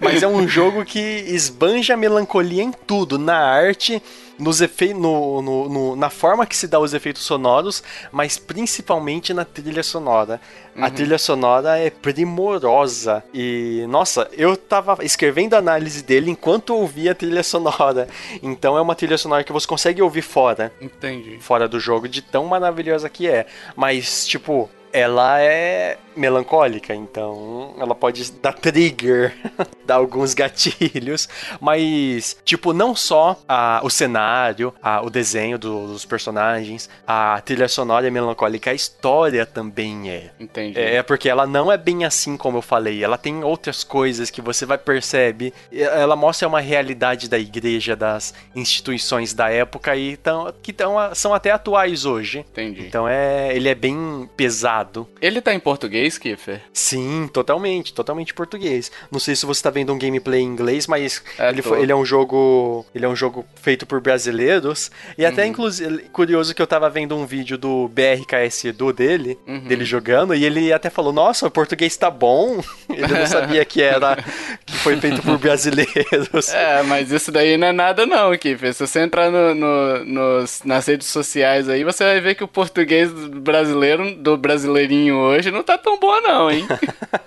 [0.01, 4.03] Mas é um jogo que esbanja melancolia em tudo, na arte,
[4.41, 9.33] nos efeitos, no, no, no, na forma que se dá os efeitos sonoros, mas principalmente
[9.33, 10.41] na trilha sonora.
[10.75, 10.83] Uhum.
[10.83, 17.11] A trilha sonora é primorosa e, nossa, eu tava escrevendo a análise dele enquanto ouvia
[17.11, 18.07] a trilha sonora.
[18.41, 20.73] Então é uma trilha sonora que você consegue ouvir fora.
[20.81, 21.37] Entendi.
[21.39, 23.45] Fora do jogo, de tão maravilhosa que é.
[23.75, 29.33] Mas, tipo, ela é melancólica, então ela pode dar trigger,
[29.85, 31.27] dar alguns gatilhos,
[31.59, 37.67] mas tipo não só a, o cenário, a, o desenho do, dos personagens, a trilha
[37.67, 40.31] sonora é melancólica, a história também é.
[40.39, 40.79] Entendi.
[40.79, 44.41] É porque ela não é bem assim como eu falei, ela tem outras coisas que
[44.41, 50.53] você vai perceber, ela mostra uma realidade da igreja, das instituições da época e tão,
[50.61, 52.39] que tão, são até atuais hoje.
[52.39, 52.85] Entendi.
[52.85, 54.80] Então é, ele é bem pesado.
[55.21, 56.61] Ele tá em português Kiffer?
[56.73, 58.91] Sim, totalmente, totalmente português.
[59.11, 61.91] Não sei se você tá vendo um gameplay em inglês, mas é, ele, foi, ele,
[61.91, 62.85] é um jogo.
[62.93, 64.91] Ele é um jogo feito por brasileiros.
[65.17, 65.49] E até, uhum.
[65.49, 69.59] inclusive, curioso que eu tava vendo um vídeo do BRKS Edu dele, uhum.
[69.59, 72.61] dele jogando, e ele até falou: Nossa, o português tá bom.
[72.89, 74.17] ele não sabia que era.
[74.65, 76.51] que foi feito por brasileiros.
[76.61, 78.73] É, mas isso daí não é nada, não, Kiffer.
[78.73, 82.47] Se você entrar no, no, nos, nas redes sociais aí, você vai ver que o
[82.47, 84.37] português brasileiro, do
[84.71, 86.65] brasileirinho hoje, não tá tão boa, não, hein?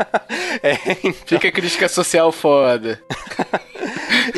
[0.62, 1.38] é, então...
[1.38, 3.00] Fica crítica social foda.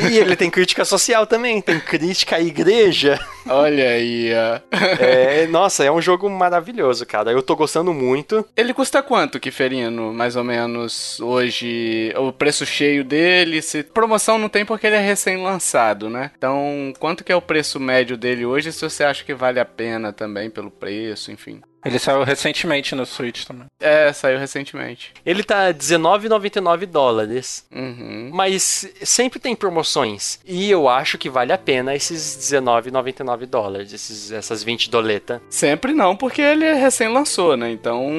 [0.09, 3.19] e ele tem crítica social também, tem crítica à igreja.
[3.49, 4.59] Olha aí, ó.
[4.99, 7.31] É, nossa, é um jogo maravilhoso, cara.
[7.31, 8.45] Eu tô gostando muito.
[8.55, 12.13] Ele custa quanto, Kiferino, mais ou menos, hoje?
[12.17, 13.61] O preço cheio dele?
[13.61, 13.83] Se...
[13.83, 16.31] Promoção não tem porque ele é recém-lançado, né?
[16.37, 19.65] Então, quanto que é o preço médio dele hoje, se você acha que vale a
[19.65, 21.61] pena também pelo preço, enfim?
[21.85, 23.65] Ele saiu recentemente no Switch também.
[23.79, 25.13] É, saiu recentemente.
[25.25, 27.65] Ele tá R$19,99 dólares.
[27.71, 28.29] Uhum.
[28.33, 30.39] Mas sempre tem promoções.
[30.45, 35.41] E eu acho que vale a pena esses R$19,99 dólares, esses, essas 20 doleta.
[35.49, 37.71] Sempre não, porque ele recém-lançou, né?
[37.71, 38.09] Então.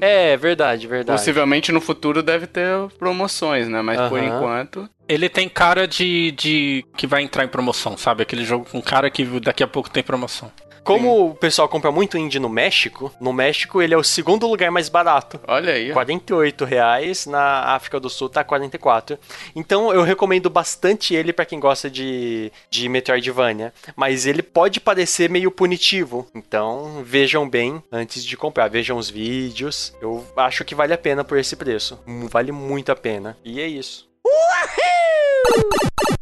[0.00, 1.18] É, verdade, verdade.
[1.18, 3.80] Possivelmente no futuro deve ter promoções, né?
[3.82, 4.08] Mas uhum.
[4.08, 4.90] por enquanto.
[5.06, 8.22] Ele tem cara de, de que vai entrar em promoção, sabe?
[8.22, 10.50] Aquele jogo com cara que daqui a pouco tem promoção.
[10.84, 11.30] Como Sim.
[11.30, 14.90] o pessoal compra muito indie no México, no México ele é o segundo lugar mais
[14.90, 15.40] barato.
[15.48, 15.92] Olha aí.
[15.92, 19.18] 48 reais, na África do Sul tá 44.
[19.56, 23.72] Então eu recomendo bastante ele para quem gosta de, de Metroidvania.
[23.96, 26.26] Mas ele pode parecer meio punitivo.
[26.34, 28.68] Então vejam bem antes de comprar.
[28.68, 29.94] Vejam os vídeos.
[30.02, 31.98] Eu acho que vale a pena por esse preço.
[32.30, 33.36] Vale muito a pena.
[33.42, 34.06] E é isso.
[34.26, 36.14] Uhul!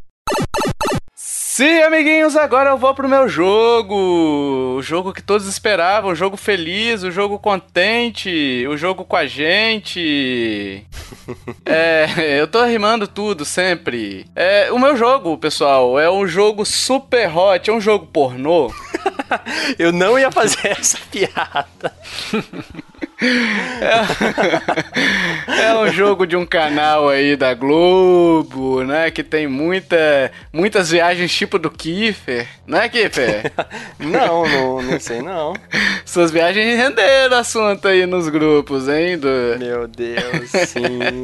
[1.55, 3.93] Sim, amiguinhos, agora eu vou pro meu jogo.
[4.75, 9.27] O jogo que todos esperavam, o jogo feliz, o jogo contente, o jogo com a
[9.27, 10.83] gente.
[11.63, 14.25] é, eu tô rimando tudo sempre.
[14.35, 18.73] É, o meu jogo, pessoal, é um jogo super hot, é um jogo pornô.
[19.77, 21.93] eu não ia fazer essa piada.
[25.47, 29.09] É, é, um jogo de um canal aí da Globo, né?
[29.11, 33.51] Que tem muita, muitas viagens tipo do Kiefer, né, Kiefer?
[33.99, 35.53] não, não, não sei não.
[36.05, 39.17] Suas viagens renderam assunto aí nos grupos, hein?
[39.17, 39.27] Do...
[39.57, 41.23] Meu Deus, sim.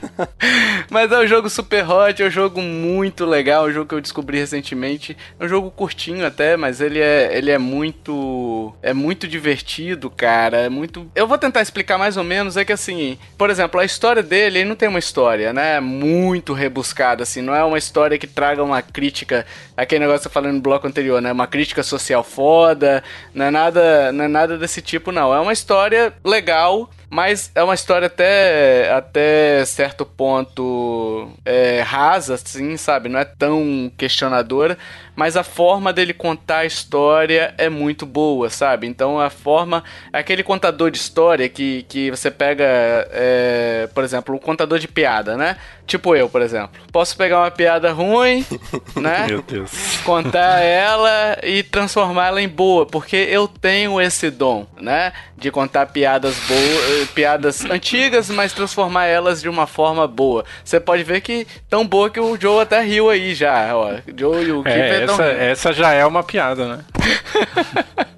[0.90, 3.94] Mas é um jogo super hot, é um jogo muito legal, é um jogo que
[3.94, 5.16] eu descobri recentemente.
[5.38, 8.74] É um jogo curtinho até, mas ele é, ele é muito.
[8.82, 10.58] É muito divertido, cara.
[10.58, 11.10] É muito.
[11.14, 12.56] Eu vou tentar explicar mais ou menos.
[12.56, 15.80] É que assim, por exemplo, a história dele, ele não tem uma história, né?
[15.80, 17.42] Muito rebuscada, assim.
[17.42, 19.46] Não é uma história que traga uma crítica.
[19.76, 21.32] Aquele negócio que eu falei no bloco anterior, né?
[21.32, 23.02] Uma crítica social foda.
[23.34, 25.34] Não é nada, não é nada desse tipo, não.
[25.34, 32.76] É uma história legal mas é uma história até, até certo ponto é, rasa, assim,
[32.76, 33.08] sabe?
[33.08, 34.76] Não é tão questionadora
[35.16, 38.86] mas a forma dele contar a história é muito boa, sabe?
[38.86, 39.84] Então a forma.
[40.12, 45.36] Aquele contador de história que, que você pega, é, por exemplo, um contador de piada,
[45.36, 45.56] né?
[45.86, 46.70] Tipo eu, por exemplo.
[46.90, 48.44] Posso pegar uma piada ruim,
[48.96, 49.26] né?
[49.28, 49.98] Meu Deus.
[50.04, 55.12] contar ela e transformá-la em boa, porque eu tenho esse dom, né?
[55.36, 60.44] De contar piadas boas, piadas antigas, mas transformar elas de uma forma boa.
[60.64, 63.96] Você pode ver que tão boa que o Joe até riu aí já, ó.
[64.16, 66.84] Joe e o é, essa, essa já é uma piada, né?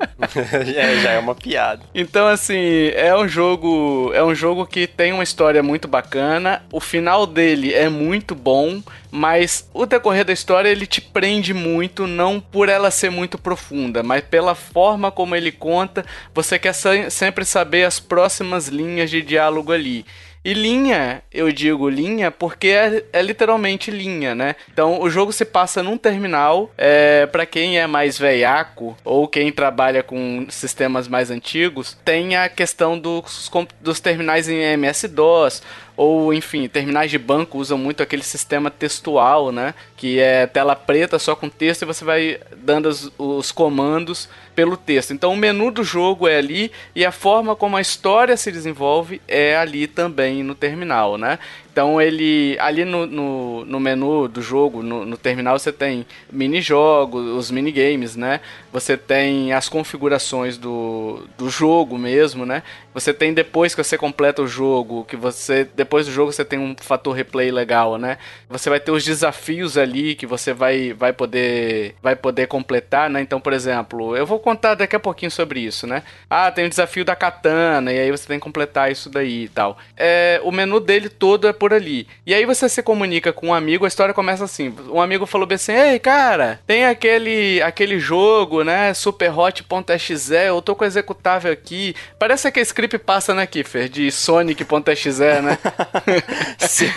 [0.74, 1.82] é, já é uma piada.
[1.94, 4.10] Então, assim, é um jogo.
[4.14, 6.62] É um jogo que tem uma história muito bacana.
[6.72, 12.06] O final dele é muito bom, mas o decorrer da história ele te prende muito,
[12.06, 16.04] não por ela ser muito profunda, mas pela forma como ele conta.
[16.34, 16.74] Você quer
[17.10, 20.04] sempre saber as próximas linhas de diálogo ali.
[20.46, 24.54] E linha, eu digo linha porque é, é literalmente linha, né?
[24.72, 26.70] Então o jogo se passa num terminal.
[26.78, 32.48] É, para quem é mais veiaco ou quem trabalha com sistemas mais antigos, tem a
[32.48, 35.64] questão dos, dos terminais em MS-DOS
[35.96, 39.74] ou enfim, terminais de banco usam muito aquele sistema textual, né?
[39.96, 44.76] Que é tela preta só com texto e você vai dando os, os comandos pelo
[44.76, 45.12] texto.
[45.12, 49.22] Então o menu do jogo é ali e a forma como a história se desenvolve
[49.26, 51.38] é ali também no terminal, né?
[51.76, 57.26] Então ele ali no, no, no menu do jogo, no, no, terminal, você tem mini-jogos,
[57.36, 58.40] os minigames, né?
[58.72, 62.62] Você tem as configurações do, do jogo mesmo, né?
[62.94, 65.68] Você tem depois que você completa o jogo, que você.
[65.76, 68.16] Depois do jogo você tem um fator replay legal, né?
[68.48, 71.94] Você vai ter os desafios ali que você vai, vai poder.
[72.02, 73.20] Vai poder completar, né?
[73.20, 76.04] Então, por exemplo, eu vou contar daqui a pouquinho sobre isso, né?
[76.30, 79.48] Ah, tem o desafio da katana, e aí você tem que completar isso daí e
[79.48, 79.76] tal.
[79.94, 82.06] É, o menu dele todo é por por ali.
[82.24, 84.72] E aí você se comunica com um amigo, a história começa assim.
[84.88, 88.94] Um amigo falou bem assim: Ei, cara, tem aquele, aquele jogo, né?
[88.94, 90.14] Superhot.exe,
[90.46, 91.96] eu tô com o executável aqui.
[92.20, 93.88] Parece que a script passa, né, Kiffer?
[93.88, 95.10] De Sonic.exe,
[95.42, 95.58] né?
[96.60, 96.92] Sim.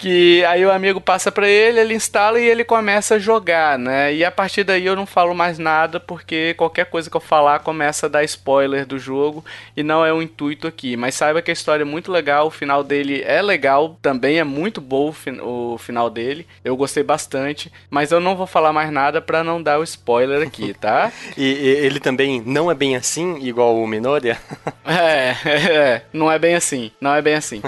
[0.00, 4.14] Que aí o amigo passa para ele, ele instala e ele começa a jogar, né?
[4.14, 7.58] E a partir daí eu não falo mais nada porque qualquer coisa que eu falar
[7.58, 9.44] começa a dar spoiler do jogo
[9.76, 10.96] e não é o intuito aqui.
[10.96, 14.44] Mas saiba que a história é muito legal, o final dele é legal também é
[14.44, 16.46] muito bom o final dele.
[16.64, 20.46] Eu gostei bastante, mas eu não vou falar mais nada para não dar o spoiler
[20.46, 21.12] aqui, tá?
[21.36, 24.38] e, e, ele também não é bem assim, igual o Minoria?
[24.86, 27.60] é, é, não é bem assim, não é bem assim.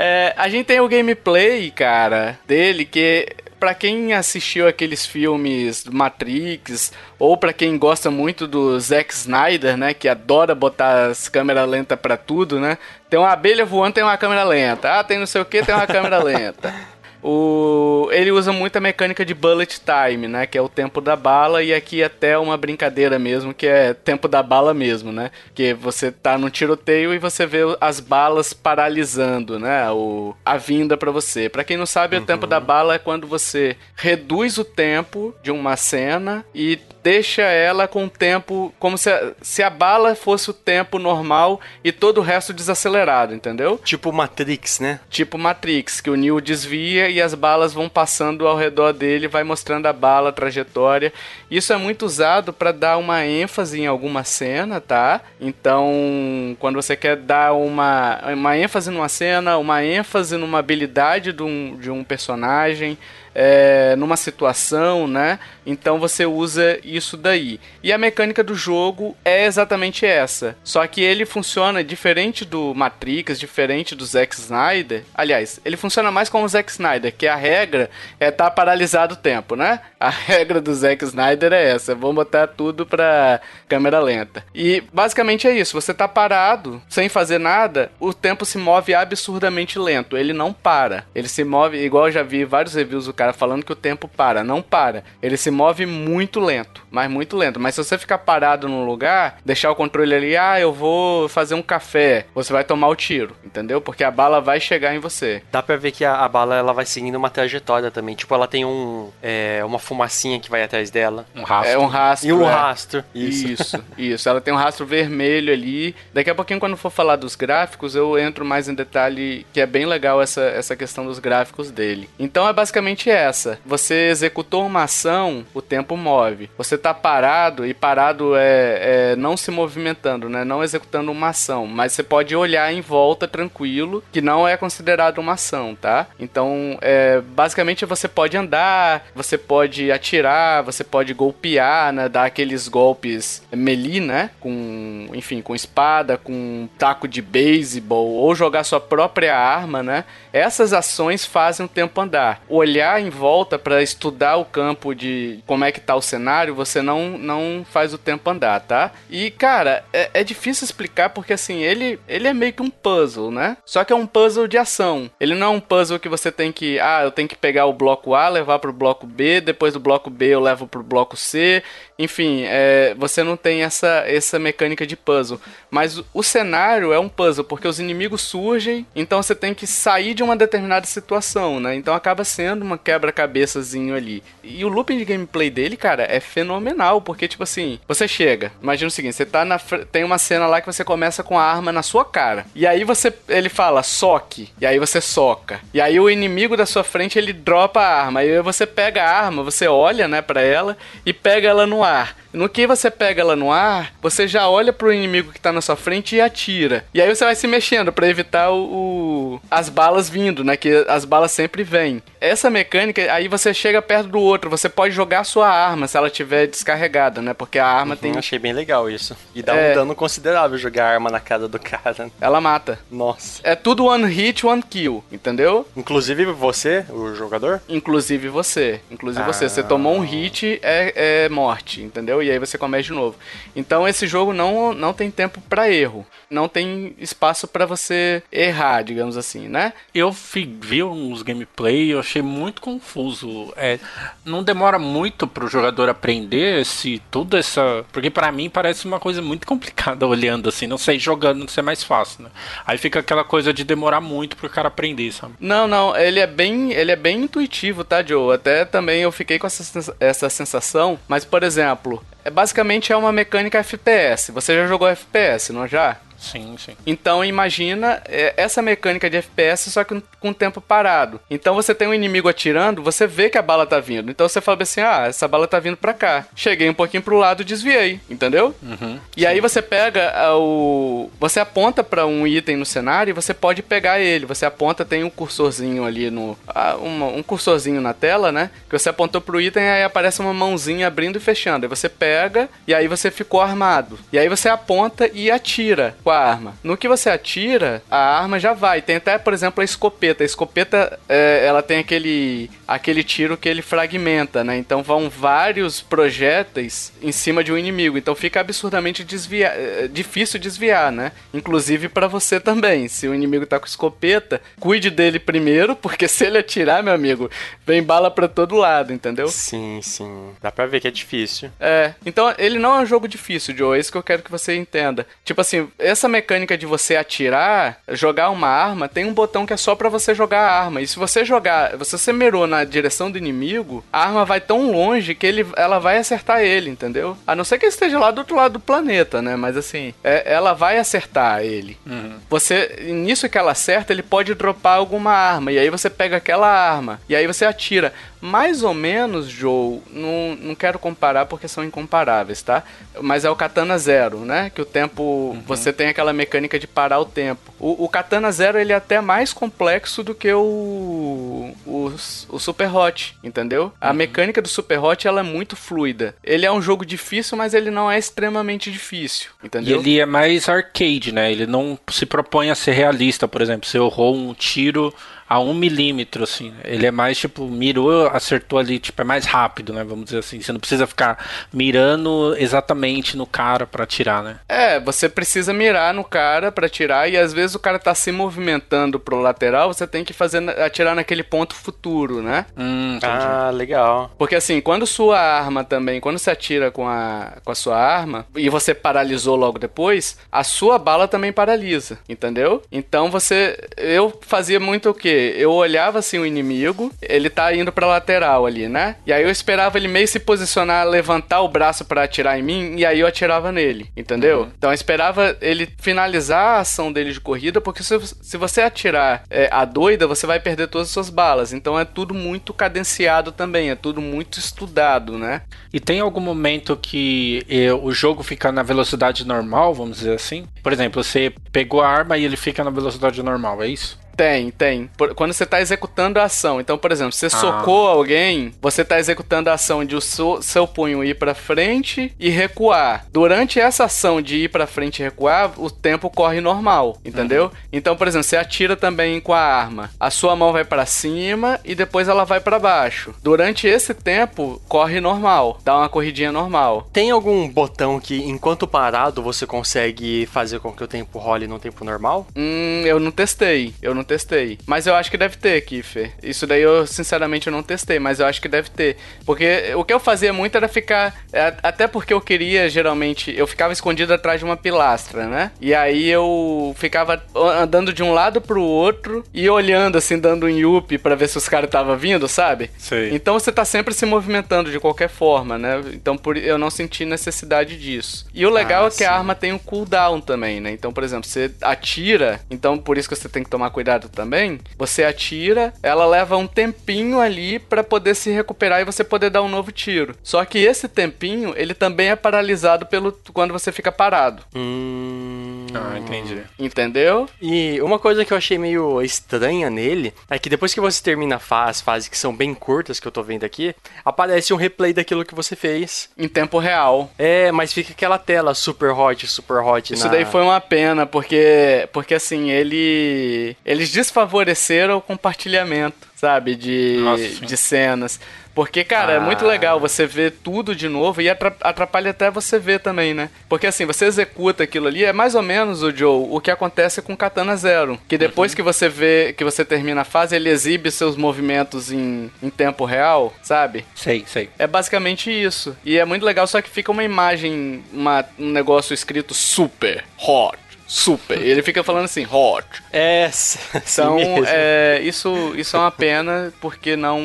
[0.00, 6.92] É, a gente tem o gameplay, cara, dele que para quem assistiu aqueles filmes Matrix
[7.18, 11.98] ou para quem gosta muito do Zack Snyder, né, que adora botar as câmeras lentas
[11.98, 12.78] para tudo, né?
[13.10, 15.00] Tem uma abelha voando, tem uma câmera lenta.
[15.00, 16.72] Ah, tem não sei o que, tem uma câmera lenta.
[17.22, 20.46] O, ele usa muita mecânica de bullet time, né?
[20.46, 24.28] Que é o tempo da bala, e aqui até uma brincadeira mesmo, que é tempo
[24.28, 25.30] da bala mesmo, né?
[25.54, 29.90] Que você tá no tiroteio e você vê as balas paralisando, né?
[29.90, 31.48] O, a vinda para você.
[31.48, 32.22] Para quem não sabe, uhum.
[32.22, 37.42] o tempo da bala é quando você reduz o tempo de uma cena e deixa
[37.42, 41.90] ela com o tempo como se a, se a bala fosse o tempo normal e
[41.90, 43.80] todo o resto desacelerado, entendeu?
[43.82, 45.00] Tipo Matrix, né?
[45.08, 49.44] Tipo Matrix, que o Neo desvia e as balas vão passando ao redor dele, vai
[49.44, 51.12] mostrando a bala, a trajetória.
[51.50, 55.20] Isso é muito usado para dar uma ênfase em alguma cena, tá?
[55.40, 61.42] Então, quando você quer dar uma, uma ênfase numa cena, uma ênfase numa habilidade de
[61.42, 62.98] um, de um personagem,
[63.34, 65.38] é, numa situação, né?
[65.66, 67.60] Então você usa isso daí.
[67.82, 70.56] E a mecânica do jogo é exatamente essa.
[70.64, 75.04] Só que ele funciona diferente do Matrix, diferente do Zack Snyder.
[75.14, 79.14] Aliás, ele funciona mais como o Zack Snyder, que a regra é estar tá paralisado
[79.14, 79.80] o tempo, né?
[80.00, 81.94] A regra do Zack Snyder é essa.
[81.94, 84.44] Vamos botar tudo pra câmera lenta.
[84.54, 85.78] E basicamente é isso.
[85.78, 90.16] Você tá parado, sem fazer nada, o tempo se move absurdamente lento.
[90.16, 91.04] Ele não para.
[91.14, 94.06] Ele se move, igual eu já vi vários reviews do cara falando que o tempo
[94.06, 94.44] para.
[94.44, 95.02] Não para.
[95.20, 97.58] Ele se move muito lento, mas muito lento.
[97.58, 101.54] Mas se você ficar parado num lugar, deixar o controle ali, ah, eu vou fazer
[101.54, 103.80] um café, você vai tomar o tiro, entendeu?
[103.80, 105.42] Porque a bala vai chegar em você.
[105.50, 108.14] Dá pra ver que a, a bala ela vai seguindo uma trajetória também.
[108.14, 111.26] Tipo, ela tem um é, uma fumacinha que vai atrás dela.
[111.34, 111.72] Um rastro.
[111.72, 112.28] É um rastro.
[112.28, 112.52] E um é.
[112.52, 113.04] rastro.
[113.14, 113.48] Isso.
[113.48, 114.28] isso, isso.
[114.28, 115.94] Ela tem um rastro vermelho ali.
[116.12, 119.66] Daqui a pouquinho, quando for falar dos gráficos, eu entro mais em detalhe, que é
[119.66, 122.08] bem legal essa, essa questão dos gráficos dele.
[122.18, 123.58] Então é basicamente essa.
[123.64, 126.50] Você executou uma ação, o tempo move.
[126.56, 130.44] Você tá parado, e parado é, é não se movimentando, né?
[130.44, 131.66] Não executando uma ação.
[131.66, 136.06] Mas você pode olhar em volta tranquilo, que não é considerado uma ação, tá?
[136.18, 142.08] Então, é, basicamente você pode andar, você pode atirar, você pode golpear, né?
[142.08, 144.30] Dar aqueles golpes melee, né?
[144.40, 150.04] Com, enfim, com espada, com taco de beisebol, ou jogar sua própria arma, né?
[150.32, 152.42] Essas ações fazem o tempo andar.
[152.48, 156.82] Olhar em volta para estudar o campo de como é que tá o cenário, você
[156.82, 158.92] não, não faz o tempo andar, tá?
[159.10, 163.30] E, cara, é, é difícil explicar porque, assim, ele, ele é meio que um puzzle,
[163.30, 163.56] né?
[163.64, 165.10] Só que é um puzzle de ação.
[165.20, 167.72] Ele não é um puzzle que você tem que, ah, eu tenho que pegar o
[167.72, 171.62] bloco A, levar pro bloco B, depois do bloco B eu levo pro bloco C.
[171.98, 175.40] Enfim, é, você não tem essa, essa mecânica de puzzle.
[175.70, 180.14] Mas o cenário é um puzzle, porque os inimigos surgem, então você tem que sair
[180.14, 181.74] de uma determinada situação, né?
[181.74, 184.22] Então acaba sendo uma quebra-cabeçazinho ali.
[184.42, 188.88] E o looping de gameplay dele, cara, é fenomenal, porque, tipo assim, você chega, imagina
[188.88, 189.58] o seguinte, você tá na.
[189.58, 192.46] Tem uma cena lá que você começa com a arma na sua cara.
[192.54, 193.12] E aí você.
[193.28, 194.50] Ele fala, soque.
[194.58, 195.60] E aí você soca.
[195.74, 198.20] E aí o inimigo da sua frente ele dropa a arma.
[198.20, 202.16] Aí você pega a arma, você olha, né, pra ela e pega ela no ar.
[202.32, 205.60] No que você pega ela no ar, você já olha pro inimigo que tá na
[205.60, 206.84] sua frente e atira.
[206.92, 210.56] E aí você vai se mexendo para evitar o, o, as balas vindo, né?
[210.56, 212.02] Que as balas sempre vêm.
[212.20, 216.10] Essa mecânica, aí você chega perto do outro, você pode jogar sua arma se ela
[216.10, 217.32] tiver descarregada, né?
[217.32, 218.16] Porque a arma uhum, tem.
[218.16, 219.16] Achei bem legal isso.
[219.34, 219.72] E dá é...
[219.72, 222.10] um dano considerável jogar a arma na cara do cara.
[222.20, 222.78] Ela mata.
[222.90, 223.40] Nossa.
[223.42, 225.66] É tudo one hit, one kill, entendeu?
[225.76, 227.60] Inclusive você, o jogador?
[227.68, 228.80] Inclusive você.
[228.90, 229.26] Inclusive ah.
[229.26, 229.48] você.
[229.48, 232.22] Você tomou um hit, é, é morte, entendeu?
[232.22, 233.16] E aí você começa de novo.
[233.54, 236.06] Então esse jogo não, não tem tempo para erro.
[236.30, 239.72] Não tem espaço para você errar, digamos assim, né?
[239.94, 243.52] Eu vi uns gameplay eu achei muito confuso.
[243.56, 243.78] É,
[244.24, 247.84] não demora muito pro jogador aprender se tudo essa.
[247.92, 250.66] Porque para mim parece uma coisa muito complicada olhando assim.
[250.66, 252.30] Não sei, jogando não sei mais fácil, né?
[252.66, 255.34] Aí fica aquela coisa de demorar muito pro cara aprender, sabe?
[255.40, 258.34] Não, não, ele é bem, ele é bem intuitivo, tá, Joe?
[258.34, 260.98] Até também eu fiquei com essa, essa sensação.
[261.08, 264.32] Mas, por exemplo, basicamente é uma mecânica FPS.
[264.32, 265.96] Você já jogou FPS, não já?
[266.18, 266.76] Sim, sim.
[266.86, 271.20] Então imagina é, essa mecânica de FPS só que com tempo parado.
[271.30, 274.10] Então você tem um inimigo atirando, você vê que a bala tá vindo.
[274.10, 276.26] Então você fala assim: ah, essa bala tá vindo pra cá.
[276.34, 278.54] Cheguei um pouquinho pro lado desviei, entendeu?
[278.62, 279.26] Uhum, e sim.
[279.26, 281.10] aí você pega o.
[281.20, 284.26] Você aponta para um item no cenário e você pode pegar ele.
[284.26, 286.36] Você aponta, tem um cursorzinho ali no.
[286.82, 288.50] Um cursorzinho na tela, né?
[288.68, 291.64] Que você apontou pro item e aí aparece uma mãozinha abrindo e fechando.
[291.64, 293.98] Aí você pega e aí você ficou armado.
[294.12, 296.54] E aí você aponta e atira com a arma.
[296.64, 298.80] No que você atira, a arma já vai.
[298.80, 300.24] Tem até, por exemplo, a escopeta.
[300.24, 304.58] A escopeta, é, ela tem aquele, aquele tiro que ele fragmenta, né?
[304.58, 307.96] Então vão vários projéteis em cima de um inimigo.
[307.96, 309.06] Então fica absurdamente
[309.42, 311.12] é, difícil desviar, né?
[311.32, 312.86] Inclusive para você também.
[312.86, 317.30] Se o inimigo tá com escopeta, cuide dele primeiro, porque se ele atirar, meu amigo,
[317.66, 319.28] vem bala para todo lado, entendeu?
[319.28, 320.32] Sim, sim.
[320.42, 321.50] Dá pra ver que é difícil.
[321.58, 321.94] É.
[322.04, 323.78] Então ele não é um jogo difícil, Joe.
[323.78, 325.06] É isso que eu quero que você entenda.
[325.24, 329.56] Tipo assim, essa mecânica de você atirar, jogar uma arma, tem um botão que é
[329.56, 330.82] só para você jogar a arma.
[330.82, 334.70] E se você jogar, você se mirou na direção do inimigo, a arma vai tão
[334.70, 337.16] longe que ele, ela vai acertar ele, entendeu?
[337.26, 339.36] A não ser que ele esteja lá do outro lado do planeta, né?
[339.36, 341.76] Mas assim, é, ela vai acertar ele.
[341.86, 342.18] Uhum.
[342.28, 345.52] Você, nisso que ela acerta, ele pode dropar alguma arma.
[345.52, 347.00] E aí você pega aquela arma.
[347.08, 352.42] E aí você atira mais ou menos, Joe, não, não quero comparar porque são incomparáveis,
[352.42, 352.64] tá?
[353.00, 354.50] Mas é o Katana Zero, né?
[354.52, 355.02] Que o tempo.
[355.02, 355.42] Uhum.
[355.46, 357.52] Você tem aquela mecânica de parar o tempo.
[357.58, 361.54] O, o, Katana Zero ele é até mais complexo do que o.
[361.68, 361.92] O,
[362.30, 363.64] o Super Hot, entendeu?
[363.64, 363.72] Uhum.
[363.80, 366.14] A mecânica do Super Hot ela é muito fluida.
[366.24, 369.76] Ele é um jogo difícil, mas ele não é extremamente difícil, entendeu?
[369.76, 371.30] E ele é mais arcade, né?
[371.30, 373.68] Ele não se propõe a ser realista, por exemplo.
[373.68, 374.92] Você errou um tiro
[375.28, 376.50] a um milímetro, assim.
[376.50, 376.56] Né?
[376.64, 379.84] Ele é mais, tipo, mirou, acertou ali, tipo, é mais rápido, né?
[379.84, 380.40] Vamos dizer assim.
[380.40, 384.38] Você não precisa ficar mirando exatamente no cara para atirar, né?
[384.48, 388.10] É, você precisa mirar no cara para atirar e às vezes o cara tá se
[388.10, 392.46] movimentando pro lateral, você tem que fazer atirar naquele ponto futuro, né?
[392.56, 394.10] Hum, ah, legal.
[394.18, 398.26] Porque assim, quando sua arma também, quando você atira com a, com a sua arma
[398.34, 402.62] e você paralisou logo depois, a sua bala também paralisa, entendeu?
[402.70, 403.58] Então você.
[403.76, 405.28] Eu fazia muito o quê?
[405.38, 408.96] eu olhava assim o inimigo, ele tá indo pra lateral ali, né?
[409.06, 412.76] E aí eu esperava ele meio se posicionar, levantar o braço para atirar em mim,
[412.76, 414.40] e aí eu atirava nele, entendeu?
[414.40, 414.52] Uhum.
[414.56, 419.22] Então eu esperava ele finalizar a ação dele de corrida, porque se, se você atirar
[419.30, 421.47] é, a doida, você vai perder todas as suas balas.
[421.52, 425.42] Então é tudo muito cadenciado também, é tudo muito estudado, né?
[425.72, 430.46] E tem algum momento que eh, o jogo fica na velocidade normal, vamos dizer assim?
[430.62, 433.98] Por exemplo, você pegou a arma e ele fica na velocidade normal, é isso?
[434.18, 434.90] Tem, tem.
[434.96, 436.60] Por- quando você tá executando a ação.
[436.60, 440.66] Então, por exemplo, você socou alguém, você tá executando a ação de o seu, seu
[440.66, 443.06] punho ir pra frente e recuar.
[443.12, 447.52] Durante essa ação de ir pra frente e recuar, o tempo corre normal, entendeu?
[447.72, 449.88] Então, por exemplo, você atira também com a arma.
[450.00, 453.14] A sua mão vai pra cima e depois ela vai pra baixo.
[453.22, 456.88] Durante esse tempo, corre normal, dá uma corridinha normal.
[456.92, 461.60] Tem algum botão que, enquanto parado, você consegue fazer com que o tempo role num
[461.60, 462.26] tempo normal?
[462.34, 464.58] Hum, eu não testei, eu não testei.
[464.66, 466.12] Mas eu acho que deve ter, Kiffer.
[466.22, 468.96] Isso daí eu, sinceramente, eu não testei, mas eu acho que deve ter.
[469.24, 471.14] Porque o que eu fazia muito era ficar.
[471.32, 475.50] é, Até porque eu queria, geralmente, eu ficava escondido atrás de uma pilastra, né?
[475.60, 480.48] E aí eu ficava andando de um lado pro outro e olhando, assim, dando um
[480.50, 482.70] yup pra ver se os caras estavam vindo, sabe?
[482.78, 483.10] Sei.
[483.14, 485.82] Então você tá sempre se movimentando de qualquer forma, né?
[485.92, 488.26] Então por, eu não senti necessidade disso.
[488.32, 489.14] E o legal Ah, é que a sim.
[489.14, 490.70] arma tem um cooldown também, né?
[490.70, 494.60] Então, por exemplo, você atira, então por isso que você tem que tomar cuidado também.
[494.76, 499.40] Você atira, ela leva um tempinho ali pra poder se recuperar e você poder dar
[499.40, 500.14] um novo tiro.
[500.22, 504.42] Só que esse tempinho, ele também é paralisado pelo quando você fica parado.
[504.54, 505.57] Hum.
[505.74, 506.42] Ah, entendi.
[506.58, 507.28] Entendeu?
[507.40, 511.36] E uma coisa que eu achei meio estranha nele é que depois que você termina
[511.36, 514.56] a fase, as fases que são bem curtas que eu tô vendo aqui, aparece um
[514.56, 516.08] replay daquilo que você fez.
[516.16, 517.10] Em tempo real.
[517.18, 519.92] É, mas fica aquela tela super hot, super hot.
[519.92, 526.54] Isso na- daí foi uma pena, porque, porque assim, ele, eles desfavoreceram o compartilhamento, sabe,
[526.56, 528.18] de, Nossa, de cenas.
[528.54, 529.48] Porque, cara, é muito Ah.
[529.48, 533.30] legal você ver tudo de novo e atra- atrapalha até você ver também, né?
[533.48, 537.00] Porque assim, você executa aquilo ali, é mais ou menos, o Joe, o que acontece
[537.00, 538.00] com Katana Zero.
[538.08, 542.32] Que depois que você vê, que você termina a fase, ele exibe seus movimentos em,
[542.42, 543.84] em tempo real, sabe?
[543.94, 544.50] Sei, sei.
[544.58, 545.76] É basicamente isso.
[545.84, 550.58] E é muito legal, só que fica uma imagem, uma, um negócio escrito super, hot,
[550.88, 551.40] super.
[551.40, 552.66] Ele fica falando assim, hot.
[552.92, 553.60] É, assim
[553.92, 554.44] Então, mesmo.
[554.48, 557.20] é, isso, isso é uma pena, porque não,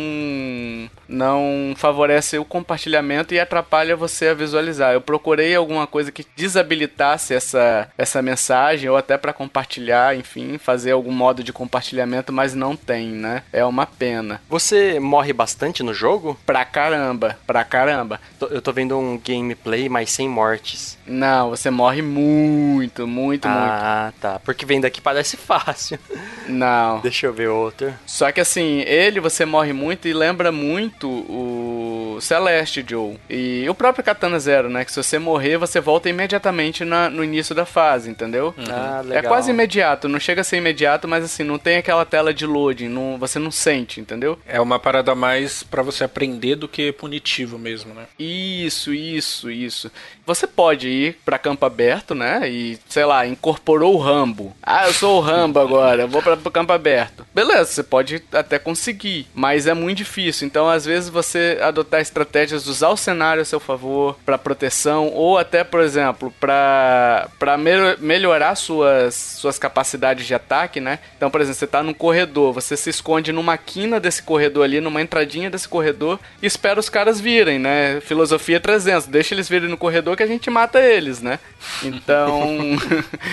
[1.08, 4.94] não favorece o compartilhamento e atrapalha você a visualizar.
[4.94, 10.92] Eu procurei alguma coisa que desabilitasse essa, essa mensagem, ou até para compartilhar, enfim, fazer
[10.92, 13.44] algum modo de compartilhamento, mas não tem, né?
[13.54, 14.42] É uma pena.
[14.50, 16.38] Você morre bastante no jogo?
[16.46, 18.20] Pra caramba, pra caramba.
[18.42, 20.98] Eu tô vendo um gameplay, mas sem mortes.
[21.08, 24.40] Não, você morre muito, muito, Ah, tá.
[24.40, 25.98] Porque vem daqui parece fácil.
[26.48, 27.00] Não.
[27.00, 27.94] Deixa eu ver outro.
[28.06, 33.18] Só que assim, ele você morre muito e lembra muito o Celeste Joe.
[33.30, 34.84] E o próprio Katana Zero, né?
[34.86, 38.54] Que se você morrer, você volta imediatamente na- no início da fase, entendeu?
[38.70, 39.24] Ah, É legal.
[39.32, 42.88] quase imediato, não chega a ser imediato, mas assim, não tem aquela tela de loading,
[42.90, 44.38] não, você não sente, entendeu?
[44.48, 48.04] É uma parada mais pra você aprender do que punitivo mesmo, né?
[48.20, 49.92] Isso, isso, isso.
[50.26, 52.50] Você pode ir pra campo aberto, né?
[52.50, 54.56] E, sei lá, incorporou o Rambo.
[54.64, 57.26] Ah, eu sou o Rambo agora, vou pra, pro campo aberto.
[57.36, 60.48] Beleza, você pode até conseguir, mas é muito difícil.
[60.48, 65.10] Então, às vezes, você adotar estratégias de usar o cenário a seu favor pra proteção,
[65.10, 67.28] ou até, por exemplo, pra
[67.60, 71.00] mel- melhorar suas, suas capacidades de ataque, né?
[71.18, 74.80] Então, por exemplo, você tá num corredor, você se esconde numa quina desse corredor ali,
[74.80, 78.00] numa entradinha desse corredor, e espera os caras virem, né?
[78.00, 81.40] Filosofia 300, deixa eles virem no corredor que a gente mata eles, né?
[81.84, 82.58] Então.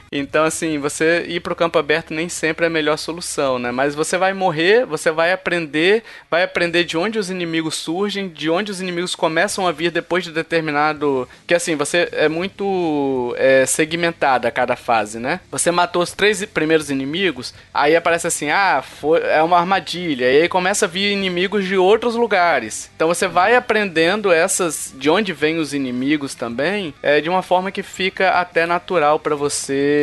[0.13, 3.71] Então, assim, você ir pro campo aberto nem sempre é a melhor solução, né?
[3.71, 8.49] Mas você vai morrer, você vai aprender, vai aprender de onde os inimigos surgem, de
[8.49, 11.29] onde os inimigos começam a vir depois de determinado.
[11.47, 15.39] Que assim, você é muito é, segmentada a cada fase, né?
[15.49, 20.41] Você matou os três primeiros inimigos, aí aparece assim, ah, foi, é uma armadilha, e
[20.41, 22.91] aí começa a vir inimigos de outros lugares.
[22.97, 27.71] Então você vai aprendendo essas, de onde vêm os inimigos também, é, de uma forma
[27.71, 30.00] que fica até natural pra você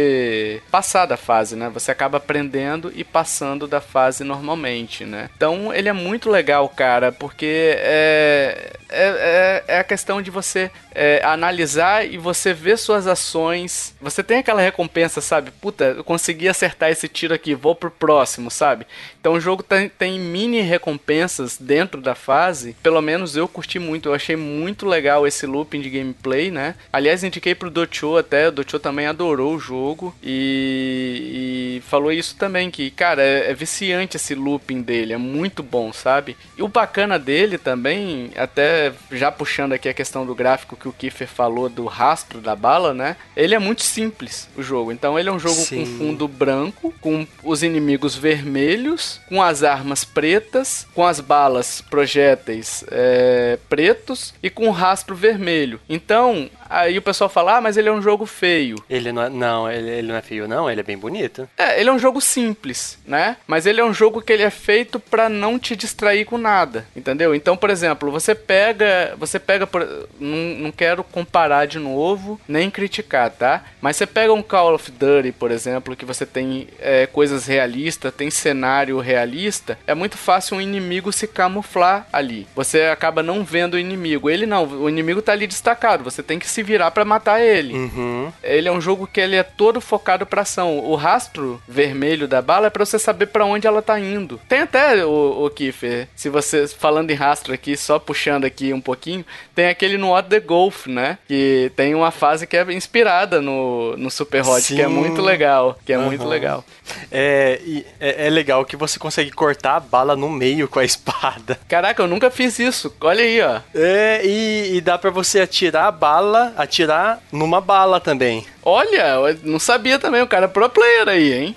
[0.71, 1.69] passar da fase, né?
[1.73, 5.31] Você acaba aprendendo e passando da fase normalmente, né?
[5.37, 10.71] Então ele é muito legal, cara, porque é, é, é, é a questão de você
[10.99, 13.95] é, analisar e você ver suas ações.
[14.01, 15.53] Você tem aquela recompensa, sabe?
[15.53, 18.85] Puta, eu consegui acertar esse tiro aqui, vou pro próximo, sabe?
[19.21, 22.75] Então o jogo tem, tem mini recompensas dentro da fase.
[22.83, 26.75] Pelo menos eu curti muito, eu achei muito legal esse looping de gameplay, né?
[26.93, 32.35] Aliás, indiquei pro Docho até, o Docho também adorou o jogo e, e falou isso
[32.37, 36.37] também, que, cara, é, é viciante esse looping dele, é muito bom, sabe?
[36.57, 40.93] E o bacana dele também, até já puxando aqui a questão do gráfico que o
[40.93, 43.17] Kiefer falou do rastro da bala, né?
[43.37, 44.93] Ele é muito simples, o jogo.
[44.93, 45.85] Então ele é um jogo Sim.
[45.85, 52.85] com fundo branco, com os inimigos vermelhos, com as armas pretas, com as balas projéteis
[52.91, 55.81] é, pretos e com o rastro vermelho.
[55.89, 58.77] Então, aí o pessoal fala, ah, mas ele é um jogo feio.
[58.89, 59.29] Ele não é.
[59.29, 61.49] Não, ele, ele não é feio, não, ele é bem bonito.
[61.57, 63.37] É, ele é um jogo simples, né?
[63.47, 66.87] Mas ele é um jogo que ele é feito para não te distrair com nada,
[66.95, 67.35] entendeu?
[67.35, 69.87] Então, por exemplo, você pega, você pega, por,
[70.19, 73.65] não, não quero comparar de novo, nem criticar, tá?
[73.81, 78.15] Mas você pega um Call of Duty, por exemplo, que você tem é, coisas realistas,
[78.15, 82.47] tem cenário realista, é muito fácil um inimigo se camuflar ali.
[82.55, 84.31] Você acaba não vendo o inimigo.
[84.31, 87.75] Ele não, o inimigo tá ali destacado, você tem que se virar para matar ele.
[87.75, 88.33] Uhum.
[88.43, 90.79] Ele é um jogo que ele é todo focado pra ação.
[90.79, 94.41] O rastro vermelho da bala é pra você saber para onde ela tá indo.
[94.49, 98.81] Tem até o, o Kiffer, se você falando em rastro aqui, só puxando aqui um
[98.81, 99.25] pouquinho,
[99.55, 101.19] tem aquele no What the Golf, né?
[101.29, 104.75] Que tem uma fase que é inspirada no, no Super Hot, Sim.
[104.75, 105.79] que é muito legal.
[105.87, 106.07] Que é uhum.
[106.07, 106.65] muito legal.
[107.13, 107.61] É,
[108.01, 111.59] é, é, legal que você consegue cortar a bala no meio com a espada.
[111.69, 112.93] Caraca, eu nunca fiz isso.
[113.01, 113.61] Olha aí, ó.
[113.73, 118.45] É, e, e dá para você atirar a bala, atirar numa bala também.
[118.63, 121.57] Olha, não sabia também, o cara é pro player aí, hein?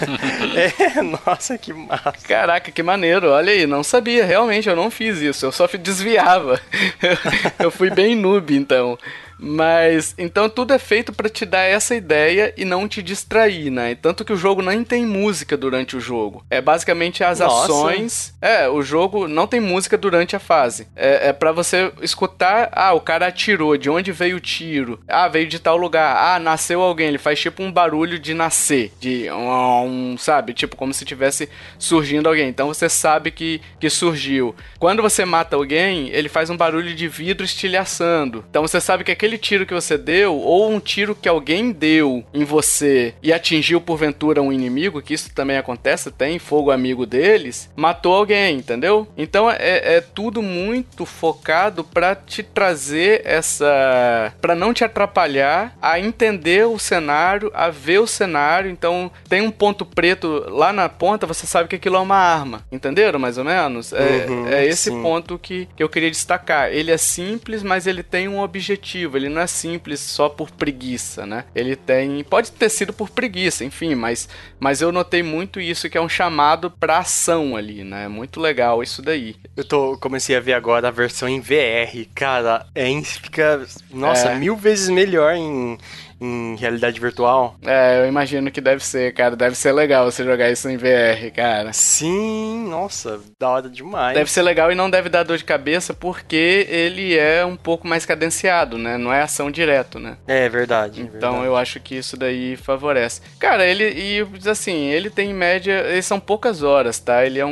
[0.54, 2.12] é, nossa, que massa.
[2.28, 6.60] Caraca, que maneiro, olha aí, não sabia, realmente, eu não fiz isso, eu só desviava.
[7.58, 8.98] eu fui bem noob, então.
[9.38, 13.94] Mas então tudo é feito para te dar essa ideia e não te distrair, né?
[13.94, 16.44] Tanto que o jogo nem tem música durante o jogo.
[16.50, 17.64] É basicamente as Nossa.
[17.64, 18.34] ações.
[18.40, 20.86] É, o jogo não tem música durante a fase.
[20.94, 25.00] É, é para você escutar, ah, o cara atirou, de onde veio o tiro?
[25.08, 26.16] Ah, veio de tal lugar.
[26.16, 27.08] Ah, nasceu alguém.
[27.08, 32.28] Ele faz tipo um barulho de nascer, de um, sabe, tipo como se tivesse surgindo
[32.28, 32.48] alguém.
[32.48, 34.54] Então você sabe que que surgiu.
[34.78, 38.44] Quando você mata alguém, ele faz um barulho de vidro estilhaçando.
[38.48, 42.24] Então você sabe que aquele tiro que você deu, ou um tiro que alguém deu
[42.32, 47.70] em você e atingiu porventura um inimigo, que isso também acontece, tem fogo amigo deles,
[47.74, 49.08] matou alguém, entendeu?
[49.16, 54.32] Então é, é tudo muito focado para te trazer essa.
[54.40, 58.70] para não te atrapalhar a entender o cenário, a ver o cenário.
[58.70, 62.64] Então tem um ponto preto lá na ponta, você sabe que aquilo é uma arma,
[62.70, 63.92] entenderam mais ou menos?
[63.92, 65.02] É, uhum, é esse sim.
[65.02, 66.70] ponto que, que eu queria destacar.
[66.70, 71.26] Ele é simples, mas ele tem um objetivo ele não é simples só por preguiça,
[71.26, 71.44] né?
[71.54, 72.22] Ele tem.
[72.24, 76.08] Pode ter sido por preguiça, enfim, mas, mas eu notei muito isso, que é um
[76.08, 78.08] chamado pra ação ali, né?
[78.08, 79.36] Muito legal isso daí.
[79.56, 84.34] Eu tô, comecei a ver agora a versão em VR, cara, é, fica, nossa, é.
[84.36, 85.78] mil vezes melhor em
[86.20, 87.56] em realidade virtual.
[87.64, 89.36] É, eu imagino que deve ser, cara.
[89.36, 91.72] Deve ser legal você jogar isso em VR, cara.
[91.72, 94.14] Sim, nossa, da hora demais.
[94.14, 97.86] Deve ser legal e não deve dar dor de cabeça porque ele é um pouco
[97.86, 98.96] mais cadenciado, né?
[98.96, 100.16] Não é ação direto, né?
[100.26, 101.00] É verdade.
[101.00, 101.46] Então verdade.
[101.46, 103.20] eu acho que isso daí favorece.
[103.38, 107.24] Cara, ele, e assim, ele tem em média, eles são poucas horas, tá?
[107.24, 107.50] Ele é um,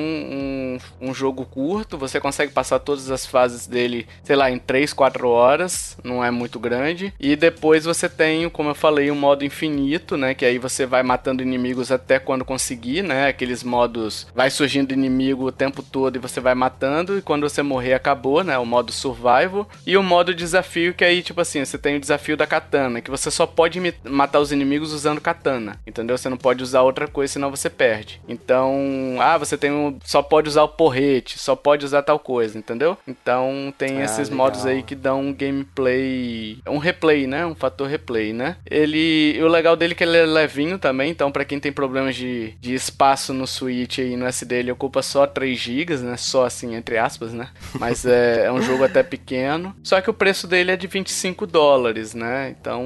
[1.01, 4.93] um, um jogo curto, você consegue passar todas as fases dele, sei lá, em 3,
[4.93, 7.13] 4 horas, não é muito grande.
[7.19, 10.35] E depois você tem como eu falei, um modo infinito, né?
[10.35, 13.29] Que aí você vai matando inimigos até quando conseguir, né?
[13.29, 17.63] Aqueles modos vai surgindo inimigo o tempo todo e você vai matando, e quando você
[17.63, 18.59] morrer acabou, né?
[18.59, 19.69] O modo survival.
[19.87, 23.11] E o modo desafio, que aí, tipo assim, você tem o desafio da katana, que
[23.11, 25.81] você só pode matar os inimigos usando katana.
[25.87, 26.17] Entendeu?
[26.19, 28.21] Você não pode usar outra coisa, senão você perde.
[28.29, 29.99] Então, ah, você tem um.
[30.05, 32.97] Só pode usar o porrete, só pode usar tal coisa, entendeu?
[33.07, 34.37] Então tem ah, esses legal.
[34.37, 36.59] modos aí que dão um gameplay.
[36.67, 37.47] Um replay, né?
[37.47, 38.42] Um fator replay, né?
[38.43, 38.57] Né?
[38.69, 42.17] Ele, o legal dele é que ele é levinho também, então para quem tem problemas
[42.17, 46.17] de, de espaço no Switch e no SD, ele ocupa só 3 GB, né?
[46.17, 47.49] Só assim, entre aspas, né?
[47.79, 49.75] Mas é, é um jogo até pequeno.
[49.83, 52.55] Só que o preço dele é de 25 dólares, né?
[52.59, 52.83] Então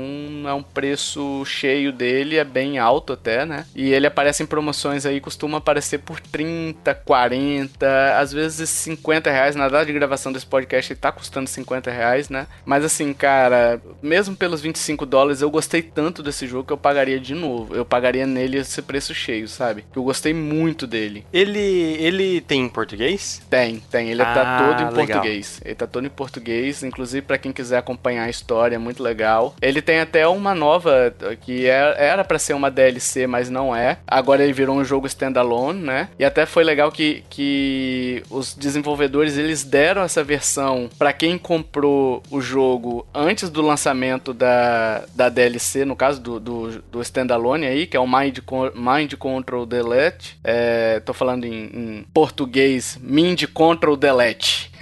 [0.47, 3.65] é um preço cheio dele, é bem alto até, né?
[3.75, 9.57] E ele aparece em promoções aí, costuma aparecer por 30, 40, às vezes 50 reais.
[9.57, 12.47] Na data de gravação desse podcast ele tá custando 50 reais, né?
[12.65, 17.21] Mas assim, cara, mesmo pelos 25 dólares, eu gostei tanto desse jogo que eu pagaria
[17.21, 17.75] de novo.
[17.75, 19.85] Eu pagaria nele esse preço cheio, sabe?
[19.95, 21.25] Eu gostei muito dele.
[21.33, 23.41] Ele ele tem em português?
[23.49, 24.11] Tem, tem.
[24.11, 25.07] Ele tá ah, tá todo em legal.
[25.07, 25.61] português.
[25.65, 29.55] Ele tá todo em português, inclusive para quem quiser acompanhar a história, é muito legal.
[29.63, 33.99] Ele tem até uma nova que é, era para ser uma DLC, mas não é.
[34.07, 36.09] Agora ele virou um jogo standalone, né?
[36.19, 42.23] E até foi legal que, que os desenvolvedores eles deram essa versão para quem comprou
[42.31, 47.87] o jogo antes do lançamento da, da DLC, no caso do, do, do standalone aí,
[47.87, 48.39] que é o Mind,
[48.75, 50.39] Mind Control Delete.
[50.43, 54.71] É, tô falando em, em português, Mind Control Delete.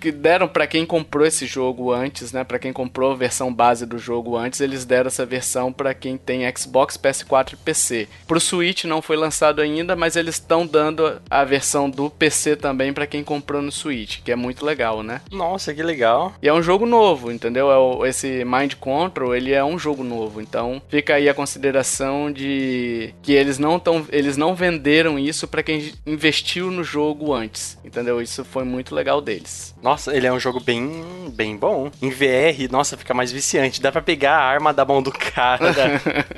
[0.00, 2.44] que deram para quem comprou esse jogo antes, né?
[2.44, 6.16] Para quem comprou a versão base do jogo antes, eles deram essa versão para quem
[6.16, 8.08] tem Xbox, PS4 e PC.
[8.26, 12.92] Pro Switch não foi lançado ainda, mas eles estão dando a versão do PC também
[12.92, 15.20] para quem comprou no Switch, que é muito legal, né?
[15.30, 16.32] Nossa, que legal.
[16.40, 17.70] E é um jogo novo, entendeu?
[17.70, 22.30] É o, esse Mind Control, ele é um jogo novo, então fica aí a consideração
[22.30, 27.78] de que eles não tão, eles não venderam isso para quem investiu no jogo antes,
[27.84, 28.20] entendeu?
[28.20, 29.74] Isso foi muito legal deles.
[29.82, 31.90] Nossa, ele é um jogo bem, bem bom.
[32.02, 33.80] Em VR, nossa, fica mais viciante.
[33.80, 35.72] Dá pra pegar a arma da mão do cara.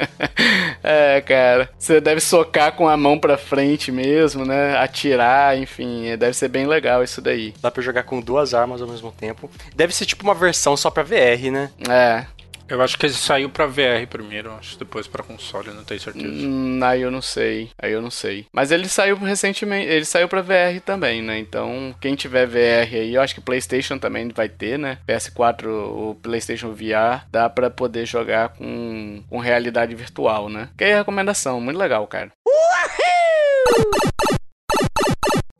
[0.82, 1.70] é, cara.
[1.78, 4.76] Você deve socar com a mão pra frente mesmo, né?
[4.76, 6.16] Atirar, enfim.
[6.18, 7.54] Deve ser bem legal isso daí.
[7.62, 9.50] Dá pra jogar com duas armas ao mesmo tempo.
[9.74, 11.70] Deve ser tipo uma versão só pra VR, né?
[11.88, 12.26] É.
[12.70, 16.28] Eu acho que ele saiu pra VR primeiro, acho depois pra console, não tenho certeza.
[16.28, 18.46] Hum, aí eu não sei, aí eu não sei.
[18.52, 21.36] Mas ele saiu recentemente, ele saiu pra VR também, né?
[21.36, 24.98] Então, quem tiver VR aí, eu acho que PlayStation também vai ter, né?
[25.04, 30.68] PS4, o PlayStation VR, dá pra poder jogar com, com realidade virtual, né?
[30.78, 32.30] Que é a recomendação, muito legal, cara.
[32.46, 34.39] Uhul!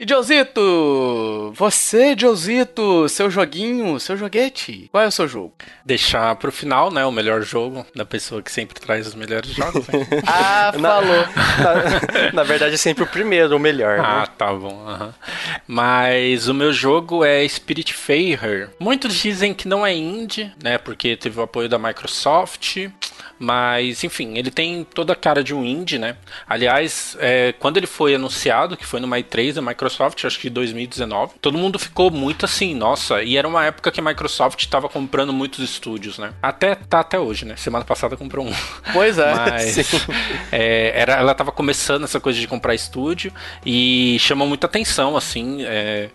[0.03, 5.53] E Josito, você, Josito, seu joguinho, seu joguete, qual é o seu jogo?
[5.85, 9.87] Deixar pro final, né, o melhor jogo da pessoa que sempre traz os melhores jogos.
[9.89, 10.07] Né?
[10.27, 11.27] ah, falou.
[12.33, 13.99] Na, na, verdade é sempre o primeiro, o melhor.
[13.99, 14.05] Né?
[14.07, 14.29] Ah, né?
[14.39, 14.87] tá bom.
[14.87, 15.13] Uhum.
[15.67, 18.71] Mas o meu jogo é Spirit Fair.
[18.81, 22.89] Muitos dizem que não é indie, né, porque teve o apoio da Microsoft.
[23.43, 26.14] Mas, enfim, ele tem toda a cara de um indie, né?
[26.47, 30.51] Aliás, é, quando ele foi anunciado, que foi no Mai 3 da Microsoft, acho que
[30.51, 34.91] 2019, todo mundo ficou muito assim, nossa, e era uma época que a Microsoft estava
[34.91, 36.34] comprando muitos estúdios, né?
[36.43, 37.57] Até tá até hoje, né?
[37.57, 38.53] Semana passada comprou um.
[38.93, 39.32] Pois é.
[39.34, 39.78] Mas
[40.53, 43.32] é, era, ela estava começando essa coisa de comprar estúdio
[43.64, 45.62] e chamou muita atenção, assim.
[45.62, 46.11] É,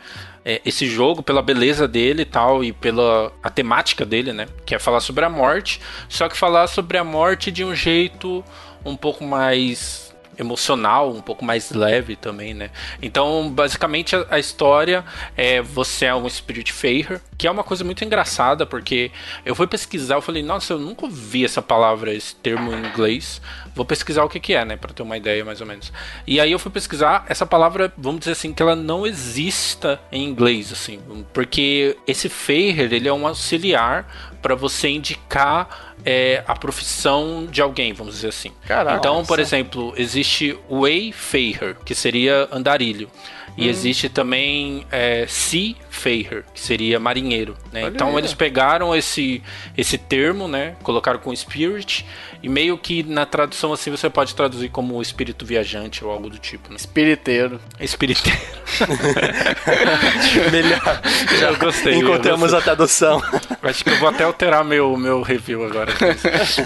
[0.45, 4.47] é, esse jogo pela beleza dele e tal, e pela a temática dele, né?
[4.63, 8.45] Que é falar sobre a morte, só que falar sobre a morte de um jeito
[8.85, 10.04] um pouco mais
[10.37, 12.69] emocional, um pouco mais leve também, né?
[13.01, 15.03] Então, basicamente, a, a história
[15.35, 19.11] é você é um Spirit Fair, que é uma coisa muito engraçada, porque
[19.45, 23.41] eu fui pesquisar, eu falei, nossa, eu nunca ouvi essa palavra, esse termo em inglês.
[23.75, 24.77] Vou pesquisar o que, que é, né?
[24.77, 25.91] Pra ter uma ideia, mais ou menos.
[26.25, 30.23] E aí eu fui pesquisar, essa palavra, vamos dizer assim, que ela não exista em
[30.23, 30.99] inglês, assim.
[31.33, 37.93] Porque esse Fair, ele é um auxiliar para você indicar é, a profissão de alguém,
[37.93, 38.51] vamos dizer assim.
[38.67, 43.09] Caraca, então, por exemplo, existe Wayfarer, que seria andarilho.
[43.57, 43.69] E hum.
[43.69, 47.55] existe também é, Seafarer, que seria marinheiro.
[47.71, 47.83] Né?
[47.83, 49.41] Então eles pegaram esse,
[49.77, 50.75] esse termo, né?
[50.83, 52.05] Colocaram com Spirit
[52.43, 56.37] e meio que na tradução assim você pode traduzir como espírito viajante ou algo do
[56.37, 56.69] tipo.
[56.69, 56.75] Né?
[56.75, 57.59] Espiriteiro.
[57.79, 58.39] Espiriteiro.
[60.51, 61.01] Melhor.
[61.39, 61.95] Já eu gostei.
[61.95, 63.21] Encontramos eu a tradução.
[63.63, 65.91] Acho que eu vou até alterar meu, meu review agora.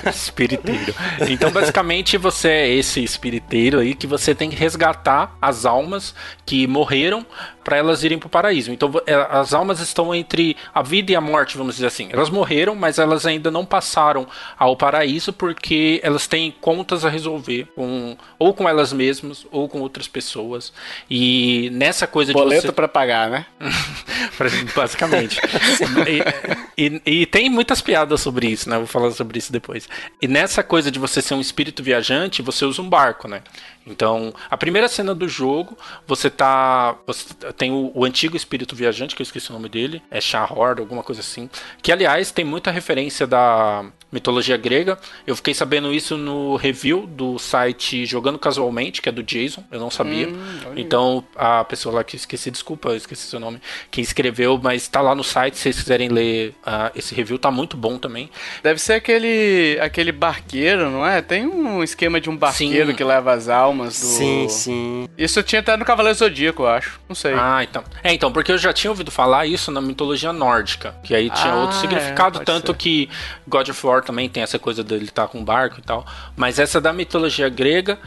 [0.10, 0.94] espiriteiro.
[1.30, 6.14] Então, basicamente, você é esse espiriteiro aí que você tem que resgatar as almas
[6.46, 7.26] que morreram
[7.70, 8.72] para elas irem para o paraíso.
[8.72, 12.10] Então é, as almas estão entre a vida e a morte, vamos dizer assim.
[12.12, 17.68] Elas morreram, mas elas ainda não passaram ao paraíso porque elas têm contas a resolver
[17.76, 20.74] com ou com elas mesmas ou com outras pessoas.
[21.08, 22.74] E nessa coisa Boleto de você...
[22.74, 23.46] para pagar, né?
[24.76, 25.40] Basicamente.
[26.76, 28.78] e, e, e, tem muitas piadas sobre isso, né?
[28.78, 29.88] Vou falar sobre isso depois.
[30.20, 33.44] E nessa coisa de você ser um espírito viajante, você usa um barco, né?
[33.90, 36.96] Então, a primeira cena do jogo, você tá.
[37.08, 40.80] Você tem o, o, antigo espírito viajante, que eu esqueci o nome dele, é Shahor,
[40.80, 41.49] alguma coisa assim.
[41.82, 44.97] Que, aliás, tem muita referência da mitologia grega.
[45.28, 49.78] Eu fiquei sabendo isso no review do site Jogando Casualmente, que é do Jason, eu
[49.78, 50.30] não sabia.
[50.30, 54.88] Hum, então, a pessoa lá que esqueci, desculpa, eu esqueci seu nome, que escreveu, mas
[54.88, 58.30] tá lá no site, se vocês quiserem ler uh, esse review, tá muito bom também.
[58.64, 61.22] Deve ser aquele, aquele barqueiro, não é?
[61.22, 62.95] Tem um esquema de um barqueiro sim.
[62.95, 64.07] que leva as almas do.
[64.07, 65.10] Sim, sim.
[65.18, 67.01] Isso tinha até no Cavaleiro Zodíaco, eu acho.
[67.07, 67.34] Não sei.
[67.34, 67.84] Ah, então.
[68.04, 71.54] É, então, porque eu já tinha ouvido falar isso na mitologia nórdica, que aí tinha
[71.54, 72.78] ah, outro é, significado, é, tanto ser.
[72.78, 73.10] que
[73.47, 76.06] God of War também tem essa coisa dele estar tá com barco e tal.
[76.36, 77.97] Mas essa da mitologia grega.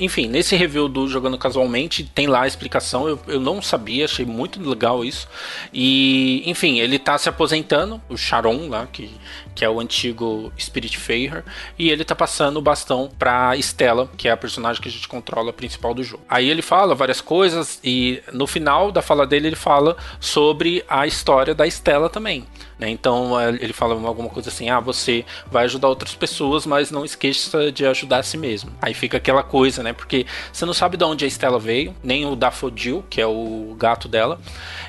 [0.00, 3.08] Enfim, nesse review do Jogando Casualmente tem lá a explicação.
[3.08, 5.28] Eu, eu não sabia, achei muito legal isso.
[5.72, 9.10] E, enfim, ele tá se aposentando, o Charon lá, que,
[9.56, 11.42] que é o antigo Spirit Fair.
[11.78, 15.08] E ele tá passando o bastão pra Stella, que é a personagem que a gente
[15.08, 16.22] controla principal do jogo.
[16.28, 21.06] Aí ele fala várias coisas e no final da fala dele ele fala sobre a
[21.06, 22.44] história da Stella também.
[22.78, 22.90] Né?
[22.90, 27.04] Então é, ele fala alguma coisa assim: ah, você vai ajudar outras pessoas, mas não
[27.04, 28.70] esqueça de ajudar a si mesmo.
[28.82, 29.94] Aí fica aquela coisa, né?
[29.94, 33.74] Porque você não sabe de onde a Estela veio, nem o Daffodil, que é o
[33.78, 34.38] gato dela.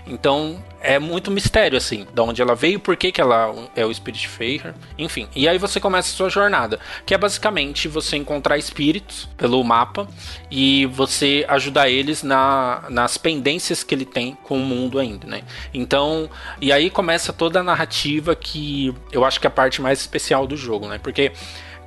[0.05, 3.93] Então é muito mistério, assim, de onde ela veio, por que, que ela é o
[3.93, 5.28] Spirit Fair, enfim.
[5.36, 10.07] E aí você começa a sua jornada, que é basicamente você encontrar espíritos pelo mapa
[10.51, 15.41] e você ajudar eles na, nas pendências que ele tem com o mundo ainda, né?
[15.73, 16.30] Então,
[16.61, 20.45] e aí começa toda a narrativa que eu acho que é a parte mais especial
[20.45, 20.99] do jogo, né?
[21.01, 21.32] Porque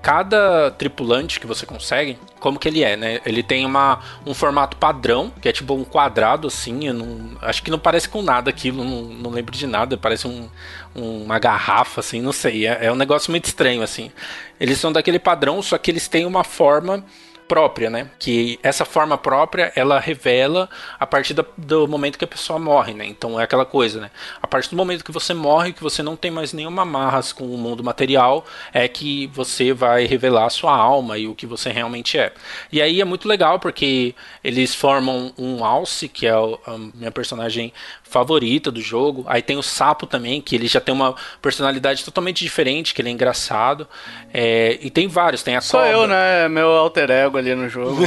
[0.02, 3.20] cada tripulante que você consegue, como que ele é, né?
[3.24, 7.62] Ele tem uma, um formato padrão, que é tipo um quadrado assim, eu não, acho
[7.62, 10.48] que não parece com nada aquilo, não, não lembro de nada, parece um,
[10.96, 14.10] um, uma garrafa assim, não sei, é, é um negócio muito estranho assim.
[14.58, 17.04] Eles são daquele padrão, só que eles têm uma forma
[17.50, 18.08] própria, né?
[18.16, 20.70] Que essa forma própria ela revela
[21.00, 23.04] a partir do, do, momento que a pessoa morre, né?
[23.04, 24.10] Então é aquela coisa, né?
[24.40, 27.52] A partir do momento que você morre, que você não tem mais nenhuma amarras com
[27.52, 31.72] o mundo material, é que você vai revelar a sua alma e o que você
[31.72, 32.32] realmente é.
[32.70, 37.72] E aí é muito legal porque eles formam um alce, que é a minha personagem
[38.04, 39.24] favorita do jogo.
[39.26, 43.08] Aí tem o Sapo também, que ele já tem uma personalidade totalmente diferente, que ele
[43.08, 43.88] é engraçado.
[44.32, 45.92] É, e tem vários, tem a Sou cobra.
[45.92, 46.48] eu, né?
[46.48, 48.02] Meu alter ego ali no jogo.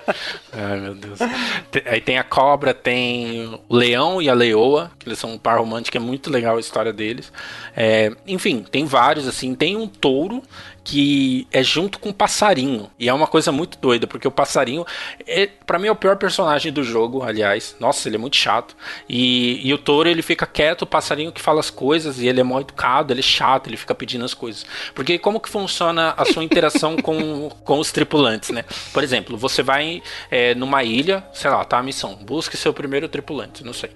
[0.52, 1.18] Ai, meu Deus.
[1.86, 5.58] Aí tem a cobra, tem o leão e a leoa, que eles são um par
[5.58, 7.32] romântico, é muito legal a história deles.
[7.76, 9.54] É, enfim, tem vários, assim.
[9.54, 10.42] Tem um touro
[10.84, 12.90] que é junto com o passarinho.
[12.98, 14.84] E é uma coisa muito doida, porque o passarinho,
[15.26, 17.74] é, para mim, é o pior personagem do jogo, aliás.
[17.80, 18.76] Nossa, ele é muito chato.
[19.08, 22.40] E, e o touro, ele fica quieto, o passarinho que fala as coisas, e ele
[22.40, 24.66] é mal educado, ele é chato, ele fica pedindo as coisas.
[24.94, 28.64] Porque como que funciona a sua interação com, com os tripulantes, né?
[28.92, 33.08] Por exemplo, você vai é, numa ilha, sei lá, tá a missão, busque seu primeiro
[33.08, 33.90] tripulante, não sei.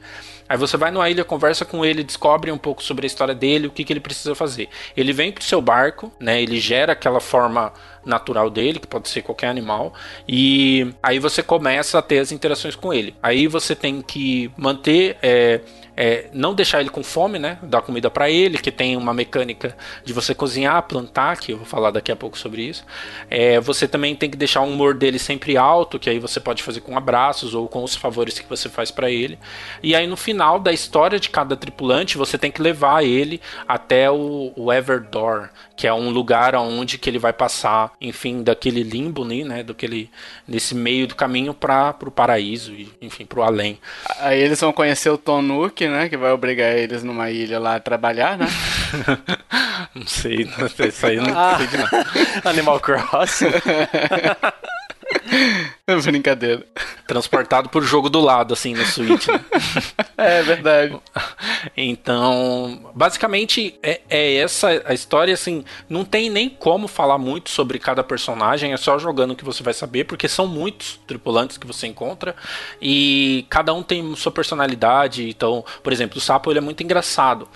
[0.48, 3.66] Aí você vai numa ilha, conversa com ele, descobre um pouco sobre a história dele,
[3.66, 4.68] o que, que ele precisa fazer.
[4.96, 6.40] Ele vem pro seu barco, né?
[6.42, 7.72] Ele gera aquela forma
[8.08, 9.92] natural dele, que pode ser qualquer animal,
[10.26, 13.14] e aí você começa a ter as interações com ele.
[13.22, 15.16] Aí você tem que manter.
[15.22, 15.60] É,
[16.00, 17.58] é, não deixar ele com fome, né?
[17.60, 21.66] Dar comida para ele, que tem uma mecânica de você cozinhar, plantar, que eu vou
[21.66, 22.86] falar daqui a pouco sobre isso.
[23.28, 26.62] É, você também tem que deixar o humor dele sempre alto, que aí você pode
[26.62, 29.40] fazer com abraços ou com os favores que você faz para ele.
[29.82, 34.08] E aí no final da história de cada tripulante, você tem que levar ele até
[34.08, 39.24] o, o Everdor, que é um lugar onde que ele vai passar, enfim, daquele limbo,
[39.24, 39.62] né?
[39.62, 40.10] Daquele,
[40.46, 43.78] nesse meio do caminho para o paraíso e, enfim, para o além.
[44.20, 46.08] Aí eles vão conhecer o Tom Nook, né?
[46.08, 48.46] Que vai obrigar eles numa ilha lá a trabalhar, né?
[49.94, 51.56] não sei, não sei, isso aí não Ah.
[51.58, 52.06] sei de nada.
[52.48, 53.46] Animal Crossing.
[56.04, 56.64] Brincadeira.
[57.06, 59.26] Transportado por jogo do lado, assim, no Switch.
[59.26, 59.40] né?
[60.16, 60.98] É verdade.
[61.76, 67.78] Então, basicamente é, é essa a história, assim, não tem nem como falar muito sobre
[67.78, 71.86] cada personagem, é só jogando que você vai saber, porque são muitos tripulantes que você
[71.86, 72.34] encontra
[72.82, 75.28] e cada um tem sua personalidade.
[75.28, 77.48] Então, por exemplo, o Sapo ele é muito engraçado.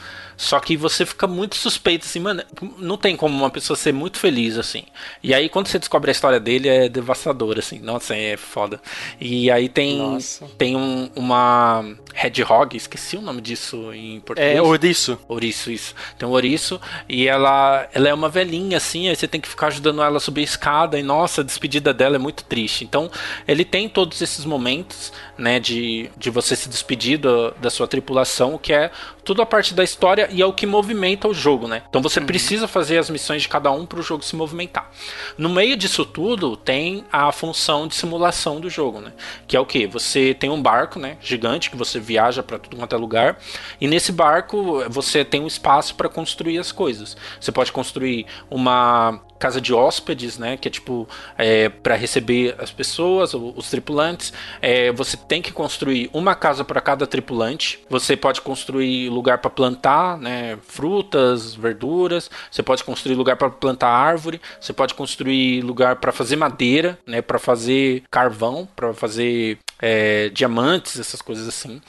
[0.43, 2.43] Só que você fica muito suspeito, assim, mano,
[2.77, 4.83] não tem como uma pessoa ser muito feliz, assim.
[5.23, 7.79] E aí, quando você descobre a história dele, é devastador, assim.
[7.79, 8.81] Nossa, é foda.
[9.21, 10.47] E aí tem, Nossa.
[10.59, 14.57] tem um, uma Hedgehog, esqueci o nome disso em português.
[14.57, 15.17] É, ouriço.
[15.29, 15.95] Ouriço, isso.
[16.19, 19.69] Tem um ouriço e ela, ela é uma velhinha, assim, aí você tem que ficar
[19.69, 22.83] ajudando ela a subir a escada e, nossa, a despedida dela é muito triste.
[22.85, 23.09] Então,
[23.47, 28.59] ele tem todos esses momentos, né, de, de você se despedir do- da sua tripulação,
[28.59, 28.91] que é
[29.25, 31.83] tudo a parte da história e é o que movimenta o jogo, né?
[31.89, 34.91] Então você precisa fazer as missões de cada um para o jogo se movimentar.
[35.37, 39.13] No meio disso tudo, tem a função de simulação do jogo, né?
[39.47, 39.87] Que é o que?
[39.87, 43.39] Você tem um barco, né, gigante que você viaja para tudo quanto é lugar,
[43.81, 47.17] e nesse barco você tem um espaço para construir as coisas.
[47.41, 50.57] Você pode construir uma casa de hóspedes, né?
[50.57, 54.33] Que é tipo é, para receber as pessoas, os tripulantes.
[54.61, 57.81] É, você tem que construir uma casa para cada tripulante.
[57.91, 60.57] Você pode construir lugar para plantar, né?
[60.63, 62.31] Frutas, verduras.
[62.53, 64.41] Você pode construir lugar para plantar árvore.
[64.61, 67.21] Você pode construir lugar para fazer madeira, né?
[67.21, 71.81] Para fazer carvão, para fazer é, diamantes, essas coisas assim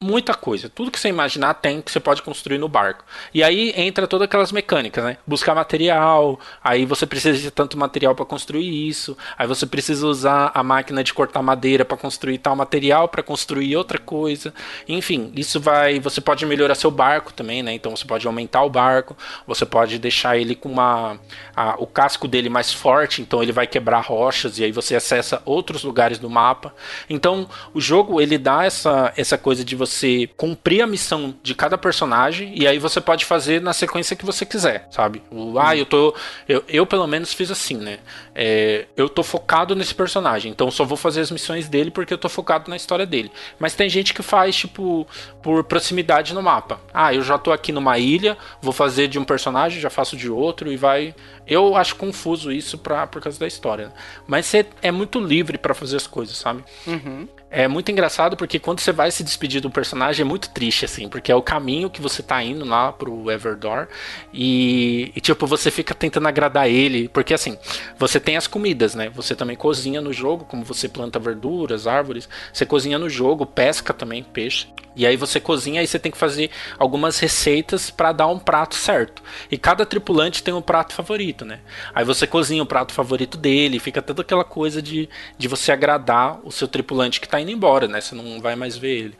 [0.00, 0.68] muita coisa.
[0.68, 3.04] Tudo que você imaginar tem que você pode construir no barco.
[3.34, 5.16] E aí entra todas aquelas mecânicas, né?
[5.26, 10.52] Buscar material, aí você precisa de tanto material para construir isso, aí você precisa usar
[10.54, 14.54] a máquina de cortar madeira para construir tal material, para construir outra coisa.
[14.88, 17.72] Enfim, isso vai, você pode melhorar seu barco também, né?
[17.72, 19.16] Então você pode aumentar o barco,
[19.48, 21.18] você pode deixar ele com uma
[21.56, 25.42] a- o casco dele mais forte, então ele vai quebrar rochas e aí você acessa
[25.44, 26.72] outros lugares do mapa.
[27.10, 31.54] Então, o jogo ele dá essa essa coisa de você você cumprir a missão de
[31.54, 35.22] cada personagem e aí você pode fazer na sequência que você quiser, sabe?
[35.30, 36.14] O, ah, eu tô.
[36.48, 37.98] Eu, eu pelo menos fiz assim, né?
[38.34, 42.18] É, eu tô focado nesse personagem, então só vou fazer as missões dele porque eu
[42.18, 43.30] tô focado na história dele.
[43.58, 45.06] Mas tem gente que faz, tipo,
[45.42, 46.80] por proximidade no mapa.
[46.92, 50.30] Ah, eu já tô aqui numa ilha, vou fazer de um personagem, já faço de
[50.30, 51.14] outro e vai.
[51.46, 53.86] Eu acho confuso isso pra, por causa da história.
[53.86, 53.92] Né?
[54.26, 56.64] Mas você é muito livre para fazer as coisas, sabe?
[56.86, 57.28] Uhum.
[57.50, 61.08] É muito engraçado porque quando você vai se despedir do personagem é muito triste, assim,
[61.08, 63.88] porque é o caminho que você tá indo lá pro Everdor
[64.34, 67.56] e, e, tipo, você fica tentando agradar ele, porque assim,
[67.98, 69.08] você tem as comidas, né?
[69.14, 73.94] Você também cozinha no jogo, como você planta verduras, árvores, você cozinha no jogo, pesca
[73.94, 74.66] também, peixe.
[74.98, 78.74] E aí você cozinha e você tem que fazer algumas receitas para dar um prato
[78.74, 79.22] certo.
[79.48, 81.60] E cada tripulante tem um prato favorito, né?
[81.94, 86.40] Aí você cozinha o prato favorito dele, fica toda aquela coisa de, de você agradar
[86.42, 88.00] o seu tripulante que tá indo embora, né?
[88.00, 89.14] Você não vai mais ver ele.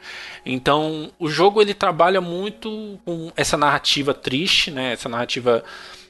[0.44, 4.92] Então, o jogo ele trabalha muito com essa narrativa triste, né?
[4.92, 5.64] Essa narrativa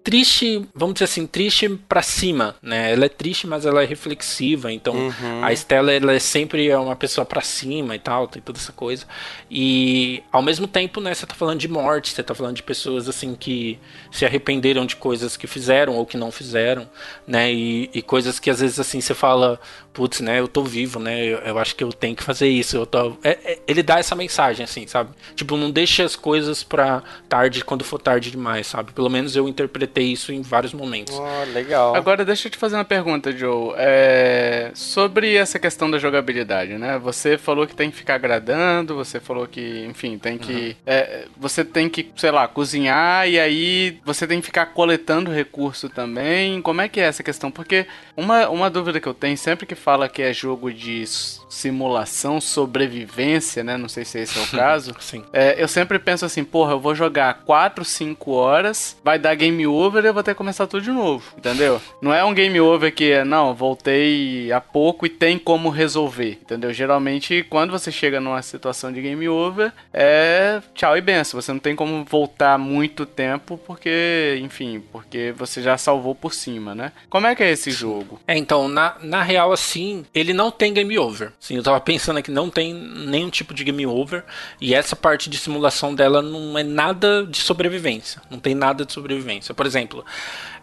[0.08, 2.92] triste, vamos dizer assim, triste para cima, né?
[2.92, 4.72] Ela é triste, mas ela é reflexiva.
[4.72, 5.44] Então, uhum.
[5.44, 9.04] a Estela ela é sempre uma pessoa para cima e tal, tem toda essa coisa.
[9.50, 13.06] E ao mesmo tempo, né, você tá falando de morte, você tá falando de pessoas
[13.06, 13.78] assim que
[14.10, 16.88] se arrependeram de coisas que fizeram ou que não fizeram,
[17.26, 17.52] né?
[17.52, 19.60] E, e coisas que às vezes assim você fala,
[19.92, 21.24] putz, né, eu tô vivo, né?
[21.24, 22.76] Eu, eu acho que eu tenho que fazer isso.
[22.76, 23.16] Eu tô...
[23.22, 25.10] É, é, ele dá essa mensagem assim, sabe?
[25.34, 28.92] Tipo, não deixe as coisas para tarde quando for tarde demais, sabe?
[28.92, 31.18] Pelo menos eu interpretei ter isso em vários momentos.
[31.18, 31.94] Oh, legal.
[31.96, 33.74] Agora deixa eu te fazer uma pergunta, Joe.
[33.76, 34.70] É...
[34.74, 36.98] Sobre essa questão da jogabilidade, né?
[36.98, 40.52] Você falou que tem que ficar agradando, você falou que, enfim, tem que.
[40.52, 40.74] Uhum.
[40.86, 45.88] É, você tem que, sei lá, cozinhar e aí você tem que ficar coletando recurso
[45.88, 46.62] também.
[46.62, 47.50] Como é que é essa questão?
[47.50, 47.86] Porque
[48.18, 51.04] uma, uma dúvida que eu tenho sempre que fala que é jogo de
[51.48, 53.76] simulação, sobrevivência, né?
[53.76, 54.94] Não sei se esse é o caso.
[55.00, 55.24] Sim.
[55.32, 59.66] É, eu sempre penso assim, porra, eu vou jogar 4, 5 horas, vai dar game
[59.66, 61.80] over e eu vou ter que começar tudo de novo, entendeu?
[62.00, 66.38] Não é um game over que é, não, voltei há pouco e tem como resolver,
[66.42, 66.72] entendeu?
[66.72, 71.40] Geralmente, quando você chega numa situação de game over, é tchau e benção.
[71.40, 76.74] Você não tem como voltar muito tempo porque, enfim, porque você já salvou por cima,
[76.74, 76.92] né?
[77.08, 78.20] Como é que é esse jogo?
[78.26, 81.32] É, então, na, na real, assim, ele não tem game over.
[81.40, 84.24] Sim, eu tava pensando aqui, não tem nenhum tipo de game over.
[84.60, 88.20] E essa parte de simulação dela não é nada de sobrevivência.
[88.28, 89.54] Não tem nada de sobrevivência.
[89.54, 90.04] Por exemplo,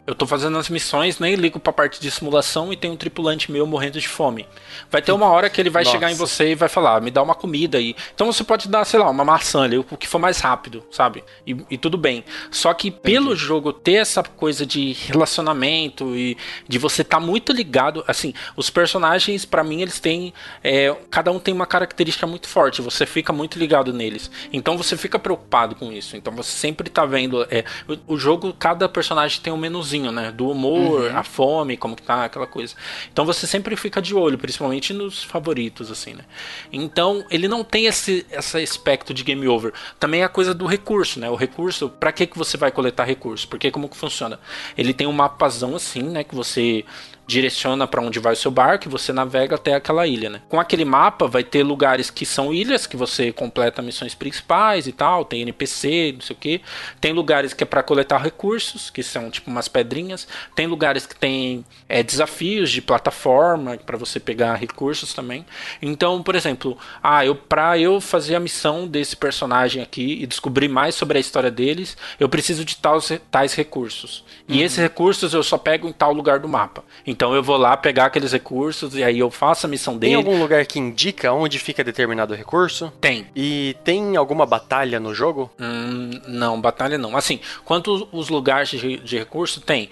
[0.08, 3.52] eu tô fazendo as missões, nem ligo pra parte de simulação e tem um tripulante
[3.52, 4.48] meu morrendo de fome.
[4.92, 5.96] Vai ter uma hora que ele vai Nossa.
[5.96, 7.96] chegar em você e vai falar, me dá uma comida aí.
[8.14, 11.24] Então você pode dar, sei lá, uma maçã ali, o que for mais rápido, sabe?
[11.46, 12.24] E, e tudo bem.
[12.52, 13.02] Só que Entendi.
[13.02, 16.38] pelo jogo ter essa coisa de relacionamento e
[16.68, 20.34] de você estar tá muito ligado, assim, os personagens, para mim, eles têm.
[20.64, 24.30] É, cada um tem uma característica muito forte, você fica muito ligado neles.
[24.54, 26.16] Então você fica preocupado com isso.
[26.16, 27.44] Então você sempre tá vendo.
[27.50, 27.64] É,
[28.08, 30.32] o, o jogo, cada personagem tem um menuzinho né?
[30.32, 31.18] Do humor, uhum.
[31.18, 32.76] a fome, como que tá, aquela coisa.
[33.12, 36.24] Então você sempre fica de olho, principalmente nos favoritos, assim, né?
[36.72, 39.74] Então ele não tem esse, esse aspecto de game over.
[40.00, 41.30] Também é a coisa do recurso, né?
[41.30, 43.48] O recurso, para que, que você vai coletar recurso?
[43.48, 44.40] Porque como que funciona?
[44.78, 46.24] Ele tem um mapazão assim, né?
[46.24, 46.86] Que você
[47.28, 50.42] direciona para onde vai o seu barco e você navega até aquela ilha, né?
[50.48, 54.92] Com aquele mapa vai ter lugares que são ilhas que você completa missões principais e
[54.92, 56.62] tal, tem NPC, não sei o que.
[57.02, 60.28] Tem lugares que é para coletar recursos, que são tipo umas pedrinhas.
[60.54, 65.46] Tem lugares que tem é, desafios de plataforma para você pegar recursos também.
[65.82, 70.68] Então, por exemplo, ah, eu para eu fazer a missão desse personagem aqui e descobrir
[70.68, 74.24] mais sobre a história deles, eu preciso de tais, tais recursos.
[74.48, 74.64] E uhum.
[74.64, 76.84] esses recursos eu só pego em tal lugar do mapa.
[77.16, 80.12] Então eu vou lá pegar aqueles recursos e aí eu faço a missão dele.
[80.12, 82.92] Tem algum lugar que indica onde fica determinado recurso?
[83.00, 83.26] Tem.
[83.34, 85.50] E tem alguma batalha no jogo?
[85.58, 87.16] Hum, não, batalha não.
[87.16, 89.90] Assim, quanto os lugares de, de recurso tem?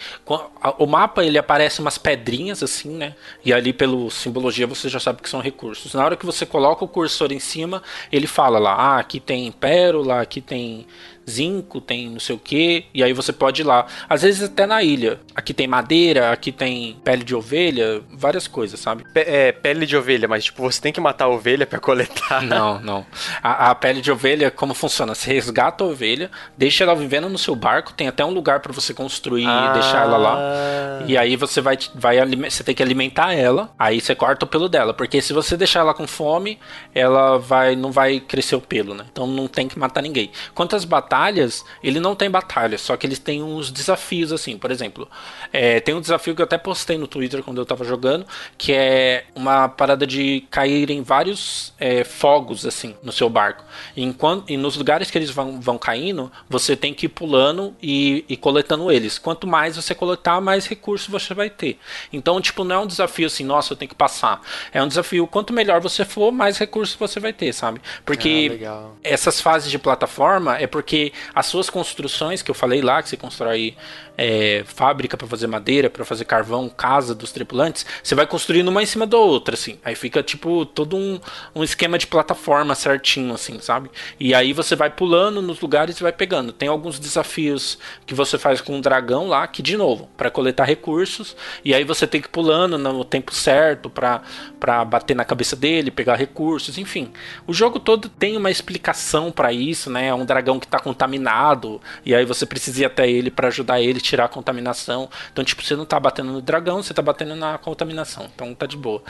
[0.78, 3.16] O mapa ele aparece umas pedrinhas assim, né?
[3.46, 5.94] E ali pelo simbologia você já sabe que são recursos.
[5.94, 9.50] Na hora que você coloca o cursor em cima, ele fala lá, ah, aqui tem
[9.50, 10.86] pérola, aqui tem
[11.30, 13.86] zinco, tem não sei o que, e aí você pode ir lá.
[14.10, 15.20] Às vezes até na ilha.
[15.36, 19.04] Aqui tem madeira, aqui tem pele de ovelha, várias coisas, sabe?
[19.16, 22.42] É, pele de ovelha, mas tipo, você tem que matar a ovelha para coletar.
[22.42, 23.06] Não, não.
[23.42, 25.16] A, a, pele de ovelha, como funciona?
[25.16, 28.74] Você resgata a ovelha, deixa ela vivendo no seu barco, tem até um lugar para
[28.74, 29.70] você construir ah.
[29.70, 31.04] e deixar ela lá.
[31.08, 32.18] E aí você vai, vai
[32.50, 35.80] você tem que alimentar ela, aí você corta o pelo dela, porque se você deixar
[35.82, 36.60] ela com fome,
[36.94, 39.06] ela vai não vai crescer o pelo, né?
[39.12, 40.32] Então não tem que matar ninguém.
[40.54, 44.58] Quantas batalhas batalhas, ele não tem batalhas, só que eles têm uns desafios, assim.
[44.58, 45.08] Por exemplo,
[45.52, 48.26] é, tem um desafio que eu até postei no Twitter quando eu tava jogando,
[48.58, 53.64] que é uma parada de cair em vários é, fogos, assim, no seu barco.
[53.96, 57.76] E, enquanto, e nos lugares que eles vão, vão caindo, você tem que ir pulando
[57.82, 59.20] e, e coletando eles.
[59.20, 61.78] Quanto mais você coletar, mais recursos você vai ter.
[62.12, 64.42] Então, tipo, não é um desafio assim, nossa, eu tenho que passar.
[64.72, 67.80] É um desafio, quanto melhor você for, mais recursos você vai ter, sabe?
[68.04, 71.03] Porque ah, essas fases de plataforma é porque
[71.34, 73.76] as suas construções, que eu falei lá, que você constrói
[74.18, 78.84] é, fábrica para fazer madeira, para fazer carvão, casa dos tripulantes, você vai construindo uma
[78.84, 79.80] em cima da outra, assim.
[79.84, 81.20] Aí fica tipo todo um,
[81.56, 83.90] um esquema de plataforma certinho, assim, sabe?
[84.20, 86.52] E aí você vai pulando nos lugares e vai pegando.
[86.52, 90.66] Tem alguns desafios que você faz com um dragão lá, que de novo, para coletar
[90.66, 91.36] recursos,
[91.66, 95.90] e aí você tem que ir pulando no tempo certo para bater na cabeça dele,
[95.90, 97.12] pegar recursos, enfim.
[97.48, 100.08] O jogo todo tem uma explicação para isso, né?
[100.08, 103.82] É um dragão que está contaminado, e aí você precisa ir até ele para ajudar
[103.82, 105.10] ele tirar a contaminação.
[105.32, 108.30] Então, tipo, você não tá batendo no dragão, você tá batendo na contaminação.
[108.36, 109.02] Então tá de boa.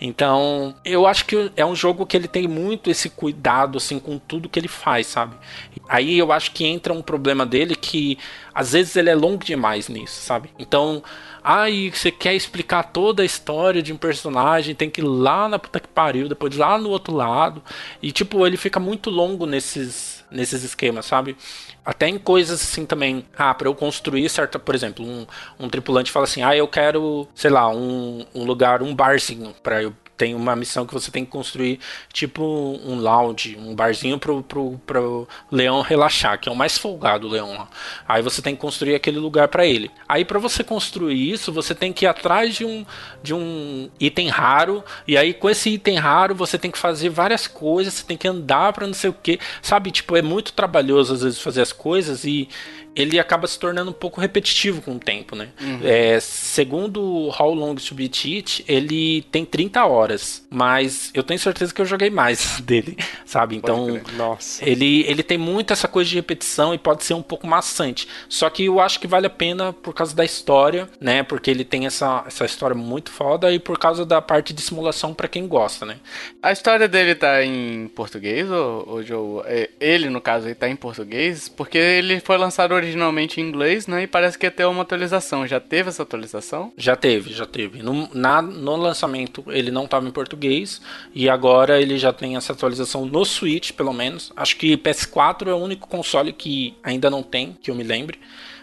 [0.00, 4.18] Então, eu acho que é um jogo que ele tem muito esse cuidado, assim, com
[4.18, 5.34] tudo que ele faz, sabe?
[5.88, 8.18] Aí eu acho que entra um problema dele que
[8.54, 10.50] às vezes ele é longo demais nisso, sabe?
[10.58, 11.02] Então,
[11.42, 15.58] aí você quer explicar toda a história de um personagem, tem que ir lá na
[15.58, 17.62] puta que pariu, depois lá no outro lado.
[18.02, 21.36] E tipo, ele fica muito longo nesses nesses esquemas, sabe?
[21.84, 23.24] Até em coisas assim também.
[23.36, 25.26] Ah, para eu construir certa, por exemplo, um,
[25.58, 29.82] um tripulante fala assim: "Ah, eu quero, sei lá, um, um lugar, um barzinho para
[29.82, 31.80] eu tem uma missão que você tem que construir
[32.12, 32.44] tipo
[32.86, 37.66] um lounge, um barzinho pro, pro, pro leão relaxar, que é o mais folgado leão.
[38.06, 39.90] Aí você tem que construir aquele lugar para ele.
[40.08, 42.86] Aí para você construir isso, você tem que ir atrás de um,
[43.20, 47.48] de um item raro, e aí com esse item raro você tem que fazer várias
[47.48, 49.90] coisas, você tem que andar para não sei o que, sabe?
[49.90, 52.48] Tipo, é muito trabalhoso às vezes fazer as coisas e
[52.94, 55.48] ele acaba se tornando um pouco repetitivo com o tempo, né?
[55.60, 55.80] Uhum.
[55.82, 57.00] É, segundo
[57.38, 61.86] How Long to Beat It, ele tem 30 horas, mas eu tenho certeza que eu
[61.86, 63.56] joguei mais dele, sabe?
[63.56, 64.68] Então, Nossa.
[64.68, 68.06] Ele, ele tem muito essa coisa de repetição e pode ser um pouco maçante.
[68.28, 71.22] Só que eu acho que vale a pena por causa da história, né?
[71.22, 75.14] Porque ele tem essa, essa história muito foda e por causa da parte de simulação
[75.14, 75.96] para quem gosta, né?
[76.42, 79.42] A história dele tá em português ou, ou Joe?
[79.46, 81.48] É, ele, no caso, ele tá em português?
[81.48, 84.02] Porque ele foi lançado originalmente em inglês, né?
[84.02, 85.46] E parece que ia ter uma atualização.
[85.46, 86.72] Já teve essa atualização?
[86.76, 87.82] Já teve, já teve.
[87.82, 90.80] No, na, no lançamento ele não estava em português
[91.14, 94.32] e agora ele já tem essa atualização no Switch, pelo menos.
[94.36, 98.18] Acho que PS4 é o único console que ainda não tem, que eu me lembre.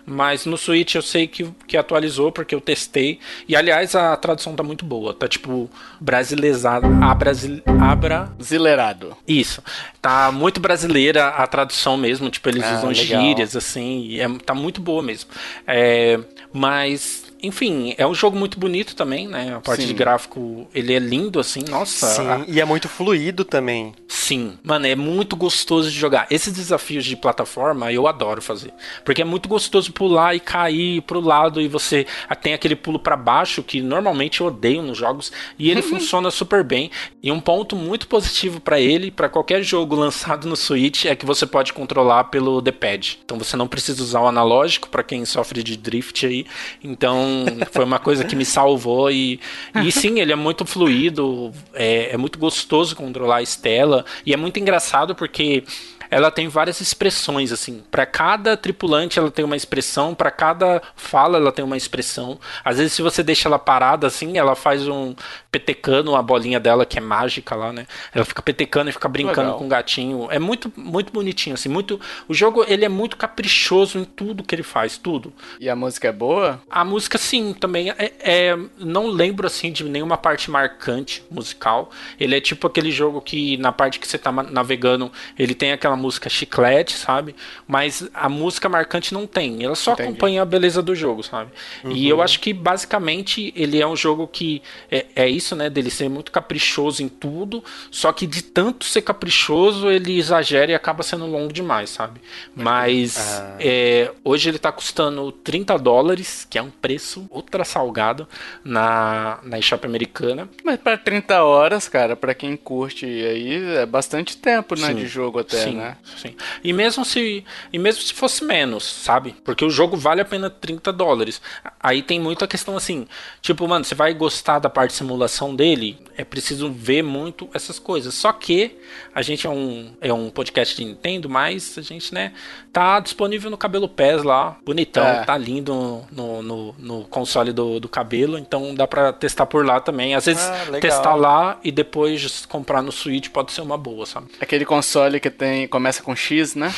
[0.10, 3.20] Mas no Switch eu sei que, que atualizou porque eu testei.
[3.48, 5.14] E aliás, a tradução tá muito boa.
[5.14, 6.88] Tá tipo brasilezado.
[7.04, 8.32] Abrasil, abra.
[8.42, 9.16] Zilerado.
[9.28, 9.64] Isso.
[10.02, 12.30] Tá muito brasileira a tradução mesmo.
[12.30, 13.22] Tipo, eles ah, usam legal.
[13.22, 14.20] gírias, assim.
[14.20, 15.30] É, tá muito boa mesmo.
[15.68, 16.20] É,
[16.52, 19.56] mas enfim, é um jogo muito bonito também, né?
[19.56, 19.88] A parte Sim.
[19.88, 22.08] de gráfico, ele é lindo, assim, nossa.
[22.08, 22.44] Sim, a...
[22.48, 23.94] e é muito fluido também.
[24.08, 26.28] Sim, mano, é muito gostoso de jogar.
[26.30, 28.74] Esses desafios de plataforma eu adoro fazer.
[29.06, 32.06] Porque é muito gostoso pular e cair pro lado e você
[32.42, 36.64] tem aquele pulo para baixo que normalmente eu odeio nos jogos e ele funciona super
[36.64, 36.92] bem.
[37.24, 41.26] E um ponto muito positivo para ele, para qualquer jogo lançado no Switch, é que
[41.26, 43.20] você pode controlar pelo D-pad.
[43.24, 46.46] Então você não precisa usar o analógico para quem sofre de drift aí.
[46.84, 47.29] Então
[47.72, 49.12] foi uma coisa que me salvou.
[49.12, 49.40] E,
[49.84, 54.06] e sim, ele é muito fluido, é, é muito gostoso controlar a Estela.
[54.26, 55.64] E é muito engraçado porque
[56.10, 57.84] ela tem várias expressões assim.
[57.92, 62.40] Para cada tripulante ela tem uma expressão, para cada fala ela tem uma expressão.
[62.64, 65.16] Às vezes se você deixa ela parada assim, ela faz um
[65.52, 67.86] petecando a bolinha dela que é mágica lá, né?
[68.14, 69.58] Ela fica petecando e fica brincando Legal.
[69.58, 70.28] com o gatinho.
[70.32, 74.56] É muito muito bonitinho assim, muito o jogo ele é muito caprichoso em tudo que
[74.56, 75.34] ele faz, tudo.
[75.60, 76.62] E a música é boa?
[76.70, 81.92] A música sim, também é, é não lembro assim de nenhuma parte marcante musical.
[82.20, 85.96] Ele é tipo aquele jogo que na parte que você tá navegando, ele tem aquela
[86.00, 87.36] música chiclete, sabe?
[87.68, 89.64] Mas a música marcante não tem.
[89.64, 90.10] Ela só Entendi.
[90.10, 91.52] acompanha a beleza do jogo, sabe?
[91.84, 91.92] Uhum.
[91.92, 95.70] E eu acho que basicamente ele é um jogo que é, é isso, né?
[95.70, 100.76] Dele ser muito caprichoso em tudo, só que de tanto ser caprichoso ele exagera e
[100.76, 102.22] acaba sendo longo demais, sabe?
[102.56, 103.58] Mas ah.
[103.60, 108.28] é, hoje ele tá custando 30 dólares, que é um preço ultra salgado
[108.64, 110.50] na, na eShop americana.
[110.64, 114.88] Mas para 30 horas, cara, para quem curte aí, é bastante tempo, né?
[114.88, 114.96] Sim.
[114.96, 115.76] De jogo até, Sim.
[115.76, 115.89] né?
[115.90, 115.96] É.
[116.18, 116.36] Sim.
[116.64, 119.36] E mesmo se e mesmo se fosse menos, sabe?
[119.44, 121.42] Porque o jogo vale a pena 30 dólares.
[121.80, 123.08] Aí tem muito a questão assim,
[123.42, 127.80] tipo, mano, você vai gostar da parte de simulação dele, é preciso ver muito essas
[127.80, 128.14] coisas.
[128.14, 128.78] Só que
[129.14, 132.34] a gente é um é um podcast de Nintendo, mas a gente, né,
[132.72, 135.24] tá disponível no Cabelo Pés lá, bonitão, é.
[135.24, 139.80] tá lindo no, no, no, console do, do cabelo, então dá pra testar por lá
[139.80, 140.16] também.
[140.16, 144.28] Às vezes ah, testar lá e depois comprar no Switch pode ser uma boa, sabe?
[144.40, 146.74] Aquele console que tem começa com X, né?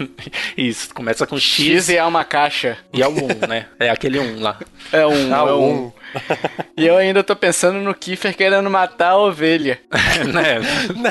[0.58, 1.64] Isso, começa com X.
[1.64, 2.76] X e é uma caixa.
[2.92, 3.66] E é o 1, né?
[3.80, 4.60] É aquele 1 lá.
[4.92, 5.86] É um, ah, é um.
[5.86, 5.92] um.
[6.76, 9.80] e eu ainda tô pensando no Kiefer querendo matar a ovelha.
[10.32, 10.60] né?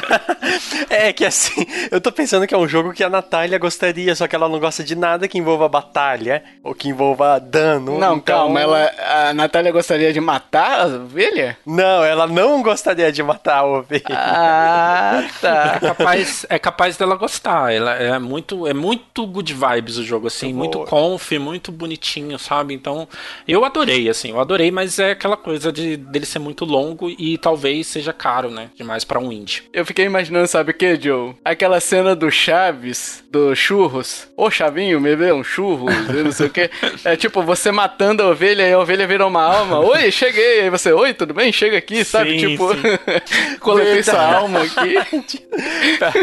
[0.90, 4.28] é que assim, eu tô pensando que é um jogo que a Natália gostaria, só
[4.28, 7.98] que ela não gosta de nada que envolva batalha ou que envolva dano.
[7.98, 8.22] Não, então...
[8.22, 8.92] calma, ela,
[9.30, 11.58] a Natália gostaria de matar a ovelha?
[11.66, 14.04] Não, ela não gostaria de matar a ovelha.
[14.10, 15.74] Ah, tá.
[15.76, 17.74] É capaz, é capaz dela gostar.
[17.74, 22.74] Ela é muito, é muito good vibes o jogo assim, muito conf, muito bonitinho, sabe?
[22.74, 23.08] Então,
[23.48, 27.38] eu adorei assim, eu adorei, mas é aquela coisa de dele ser muito longo e
[27.38, 28.70] talvez seja caro, né?
[28.76, 29.64] Demais para um indie.
[29.74, 31.34] Eu fiquei imaginando, sabe o que, Joe?
[31.44, 34.28] Aquela cena do Chaves, do churros.
[34.36, 36.70] Ô, Chavinho, me vê um churros, não sei o que.
[37.04, 39.80] É tipo, você matando a ovelha e a ovelha vira uma alma.
[39.80, 40.62] Oi, cheguei.
[40.62, 41.52] Aí você, oi, tudo bem?
[41.52, 42.40] Chega aqui, sabe?
[42.40, 42.68] Sim, tipo,
[43.60, 44.96] coletei sua alma aqui.
[45.98, 46.14] tá.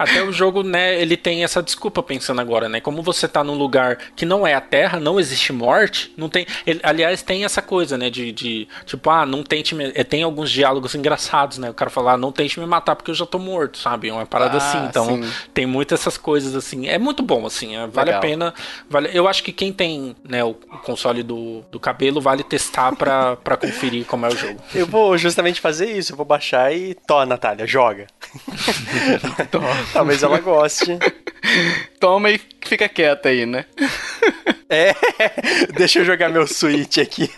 [0.00, 2.80] Até o jogo, né, ele tem essa desculpa pensando agora, né?
[2.80, 6.46] Como você tá num lugar que não é a Terra, não existe morte, não tem.
[6.66, 8.08] Ele, aliás, tem essa coisa, né?
[8.08, 9.92] De, de tipo, ah, não tente me.
[9.94, 11.68] É, tem alguns diálogos engraçados, né?
[11.68, 14.08] O cara falar, ah, não tente me matar porque eu já tô morto, sabe?
[14.08, 14.86] É uma parada ah, assim.
[14.86, 15.32] Então, sim.
[15.52, 16.88] tem muitas essas coisas assim.
[16.88, 17.76] É muito bom, assim.
[17.76, 18.18] É, vale Legal.
[18.18, 18.54] a pena.
[18.88, 22.96] Vale, eu acho que quem tem né, o, o console do, do cabelo vale testar
[22.96, 24.60] pra, pra conferir como é o jogo.
[24.74, 26.12] Eu vou justamente fazer isso.
[26.12, 26.94] Eu vou baixar e.
[27.06, 28.06] Tó, Natália, joga.
[29.92, 30.98] Talvez ela goste.
[31.98, 33.64] Toma e fica quieta aí, né?
[34.68, 34.94] É,
[35.76, 37.30] deixa eu jogar meu Switch aqui.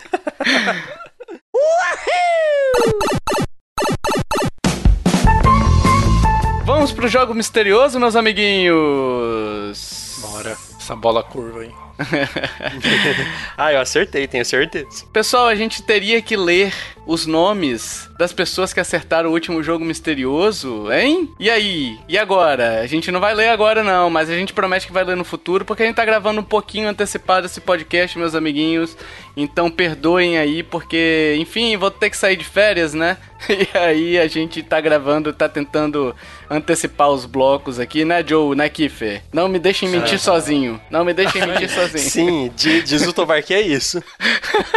[6.65, 10.19] Vamos pro jogo misterioso, meus amiguinhos.
[10.21, 11.73] Bora, essa bola curva aí.
[13.57, 15.07] ah, eu acertei, tenho certeza.
[15.13, 16.73] Pessoal, a gente teria que ler
[17.07, 21.29] os nomes das pessoas que acertaram o último jogo misterioso, hein?
[21.39, 21.99] E aí?
[22.09, 22.81] E agora?
[22.81, 25.25] A gente não vai ler agora não, mas a gente promete que vai ler no
[25.25, 28.97] futuro, porque a gente tá gravando um pouquinho antecipado esse podcast, meus amiguinhos.
[29.37, 33.17] Então perdoem aí, porque, enfim, vou ter que sair de férias, né?
[33.49, 36.15] E aí a gente tá gravando, tá tentando
[36.49, 39.23] antecipar os blocos aqui, né, Joe, né, Kiffer?
[39.33, 40.81] Não me deixem mentir sozinho.
[40.91, 41.99] Não me deixem mentir sozinho.
[41.99, 44.03] Sim, diz o Tovar que é isso.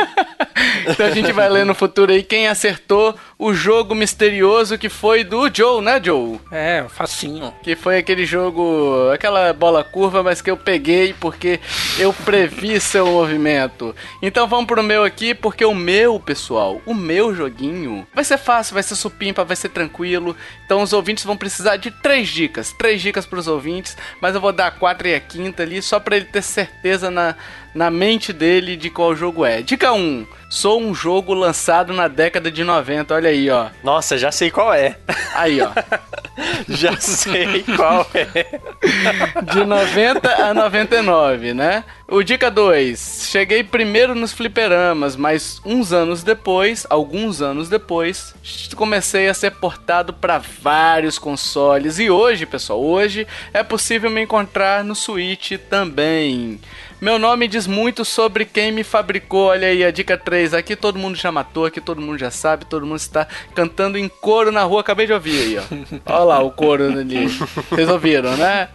[0.88, 5.24] então a gente vai ler no futuro aí quem acertou o jogo misterioso que foi
[5.24, 6.40] do Joe, né, Joe?
[6.52, 7.54] É, facinho.
[7.62, 11.60] Que foi aquele jogo, aquela bola curva, mas que eu peguei porque
[12.00, 13.94] eu previ seu movimento.
[14.22, 18.74] Então vamos pro meu aqui, porque o meu, pessoal, o meu joguinho vai ser fácil,
[18.74, 20.36] vai ser supimpa, vai ser tranquilo.
[20.66, 24.54] Então os ouvintes vão precisar de três dicas, três dicas pros ouvintes, mas eu vou
[24.54, 27.36] dar a quatro e a quinta ali só para ele ter certeza na,
[27.74, 29.62] na mente dele de qual jogo é.
[29.62, 29.98] Dica 1.
[29.98, 33.70] Um, sou um jogo lançado na década de 90, olha aí, ó.
[33.84, 34.98] Nossa, já sei qual é.
[35.34, 35.72] Aí, ó.
[36.68, 38.60] já sei qual é.
[39.54, 41.84] De 90 a 99, né?
[42.08, 43.28] O dica 2.
[43.30, 48.36] Cheguei primeiro nos fliperamas, mas uns anos depois, alguns anos depois,
[48.76, 52.00] comecei a ser portado para vários consoles.
[52.00, 56.60] E hoje, pessoal, hoje é possível me encontrar no Switch também.
[57.02, 59.48] Meu nome diz muito sobre quem me fabricou.
[59.48, 60.54] Olha aí a dica 3.
[60.54, 64.08] Aqui todo mundo já matou, aqui todo mundo já sabe, todo mundo está cantando em
[64.08, 64.80] coro na rua.
[64.80, 66.14] Acabei de ouvir aí, ó.
[66.14, 67.28] Olha lá o coro ali.
[67.70, 68.70] Vocês ouviram, né?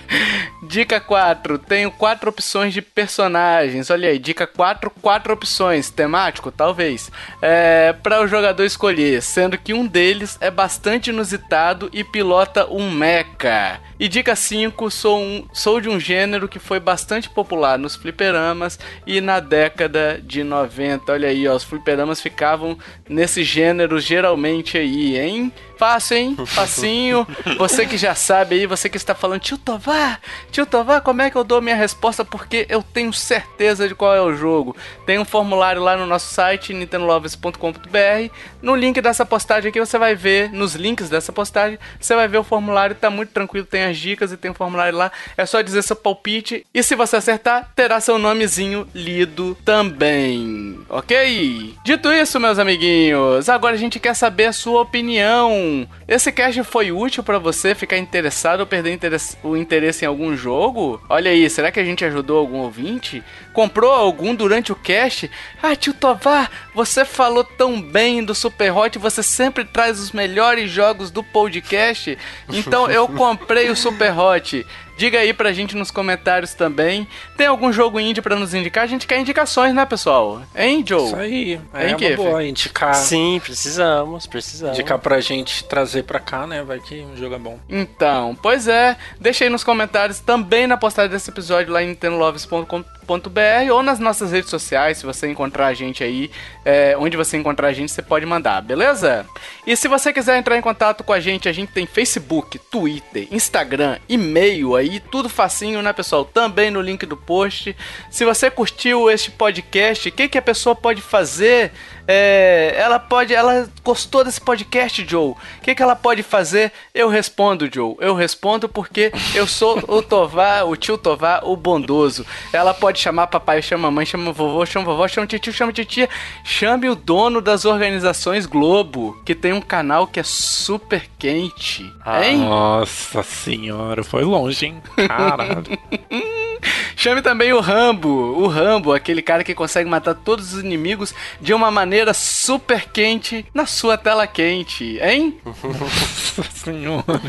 [0.66, 1.58] dica 4.
[1.58, 3.90] Tenho quatro opções de personagens.
[3.90, 5.90] Olha aí, dica 4, quatro opções.
[5.90, 6.50] Temático?
[6.50, 7.12] Talvez.
[7.42, 12.90] É, para o jogador escolher, sendo que um deles é bastante inusitado e pilota um
[12.90, 13.78] mecha.
[14.00, 18.78] E dica 5, sou, um, sou de um gênero que foi bastante popular nos fliperamas
[19.04, 21.12] e na década de 90.
[21.12, 22.78] Olha aí, ó, os fliperamas ficavam
[23.08, 25.52] nesse gênero geralmente aí, hein?
[25.76, 26.36] Fácil, hein?
[26.46, 27.26] Facinho.
[27.56, 30.20] Você que já sabe aí, você que está falando, tio Tovar,
[30.50, 32.24] tio Tovar, como é que eu dou minha resposta?
[32.24, 34.76] Porque eu tenho certeza de qual é o jogo.
[35.06, 38.34] Tem um formulário lá no nosso site, nintendolovers.com.br.
[38.60, 42.38] No link dessa postagem aqui você vai ver, nos links dessa postagem, você vai ver
[42.38, 45.10] o formulário, tá muito tranquilo, tem as dicas e tem um formulário lá.
[45.36, 50.78] É só dizer seu palpite e se você acertar, terá seu nomezinho lido também.
[50.88, 51.74] Ok?
[51.84, 55.88] Dito isso, meus amiguinhos, agora a gente quer saber a sua opinião.
[56.06, 58.98] Esse cast foi útil para você ficar interessado ou perder
[59.42, 61.00] o interesse em algum jogo?
[61.08, 63.22] Olha aí, será que a gente ajudou algum ouvinte?
[63.52, 65.30] Comprou algum durante o cast?
[65.62, 70.70] Ah, tio Tovar, você falou tão bem do Super Hot, você sempre traz os melhores
[70.70, 72.16] jogos do podcast.
[72.58, 74.52] Então eu comprei o Super Hot.
[74.98, 77.06] Diga aí pra gente nos comentários também.
[77.36, 78.82] Tem algum jogo indie pra nos indicar?
[78.82, 80.42] A gente quer indicações, né, pessoal?
[80.56, 81.06] Hein, Joe?
[81.06, 81.60] Isso aí.
[81.72, 82.96] É hein, uma boa indicar.
[82.96, 84.76] Sim, precisamos, precisamos.
[84.76, 86.64] Indicar pra gente trazer pra cá, né?
[86.64, 87.60] Vai que um jogo é bom.
[87.68, 88.96] Então, pois é.
[89.20, 94.32] Deixa aí nos comentários também na postagem desse episódio lá em nintendolovers.com.br ou nas nossas
[94.32, 96.30] redes sociais, se você encontrar a gente aí,
[96.64, 99.24] é, onde você encontrar a gente, você pode mandar, beleza?
[99.66, 103.26] E se você quiser entrar em contato com a gente, a gente tem Facebook, Twitter,
[103.30, 106.24] Instagram, e-mail aí, tudo facinho, né, pessoal?
[106.24, 107.76] Também no link do post.
[108.10, 111.72] Se você curtiu este podcast, o que, que a pessoa pode fazer?
[112.10, 113.34] É, ela pode.
[113.34, 115.32] Ela gostou desse podcast, Joe.
[115.32, 116.72] O que, que ela pode fazer?
[116.94, 117.96] Eu respondo, Joe.
[118.00, 122.24] Eu respondo porque eu sou o Tovar, o tio Tovar, o bondoso.
[122.50, 126.08] Ela pode chamar papai, chama mamãe, chama vovô, chama vovó, chama tio, chama titia.
[126.42, 131.92] Chame o dono das organizações Globo, que tem um canal que é super quente.
[132.02, 132.38] Ah, hein?
[132.38, 134.77] Nossa senhora, foi longe, hein?
[135.06, 135.64] Caralho.
[136.96, 138.08] Chame também o Rambo.
[138.08, 143.46] O Rambo, aquele cara que consegue matar todos os inimigos de uma maneira super quente
[143.54, 145.38] na sua tela quente, hein?
[145.44, 147.22] Nossa senhora.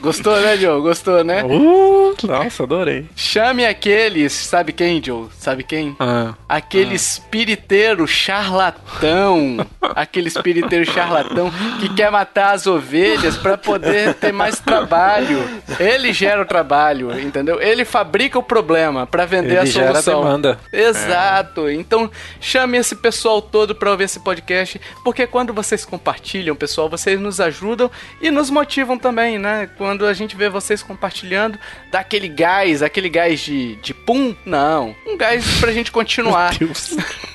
[0.00, 0.80] Gostou, né, Joe?
[0.80, 1.44] Gostou, né?
[1.44, 3.06] Uh, nossa, adorei.
[3.14, 5.28] Chame aqueles, sabe quem, Joe?
[5.38, 5.94] Sabe quem?
[6.00, 6.96] Ah, aquele ah.
[6.96, 9.64] espiriteiro charlatão.
[9.94, 15.48] aquele espiriteiro charlatão que quer matar as ovelhas para poder ter mais trabalho.
[15.78, 16.46] Ele gera o
[16.82, 17.60] trabalho, entendeu?
[17.60, 20.02] Ele fabrica o problema para vender Ele a solução.
[20.02, 20.58] Gera demanda.
[20.72, 21.68] Exato.
[21.68, 21.74] É.
[21.74, 22.10] Então,
[22.40, 27.40] chame esse pessoal todo para ouvir esse podcast, porque quando vocês compartilham, pessoal, vocês nos
[27.40, 27.90] ajudam
[28.20, 29.68] e nos motivam também, né?
[29.78, 31.58] Quando a gente vê vocês compartilhando,
[31.90, 34.34] dá aquele gás, aquele gás de, de pum?
[34.44, 34.94] Não.
[35.06, 36.58] Um gás pra gente continuar.
[36.58, 36.96] Meu Deus.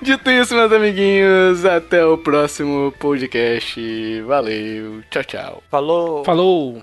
[0.00, 4.20] Dito isso, meus amiguinhos, até o próximo podcast.
[4.22, 5.62] Valeu, tchau, tchau.
[5.70, 6.24] Falou.
[6.24, 6.82] Falou.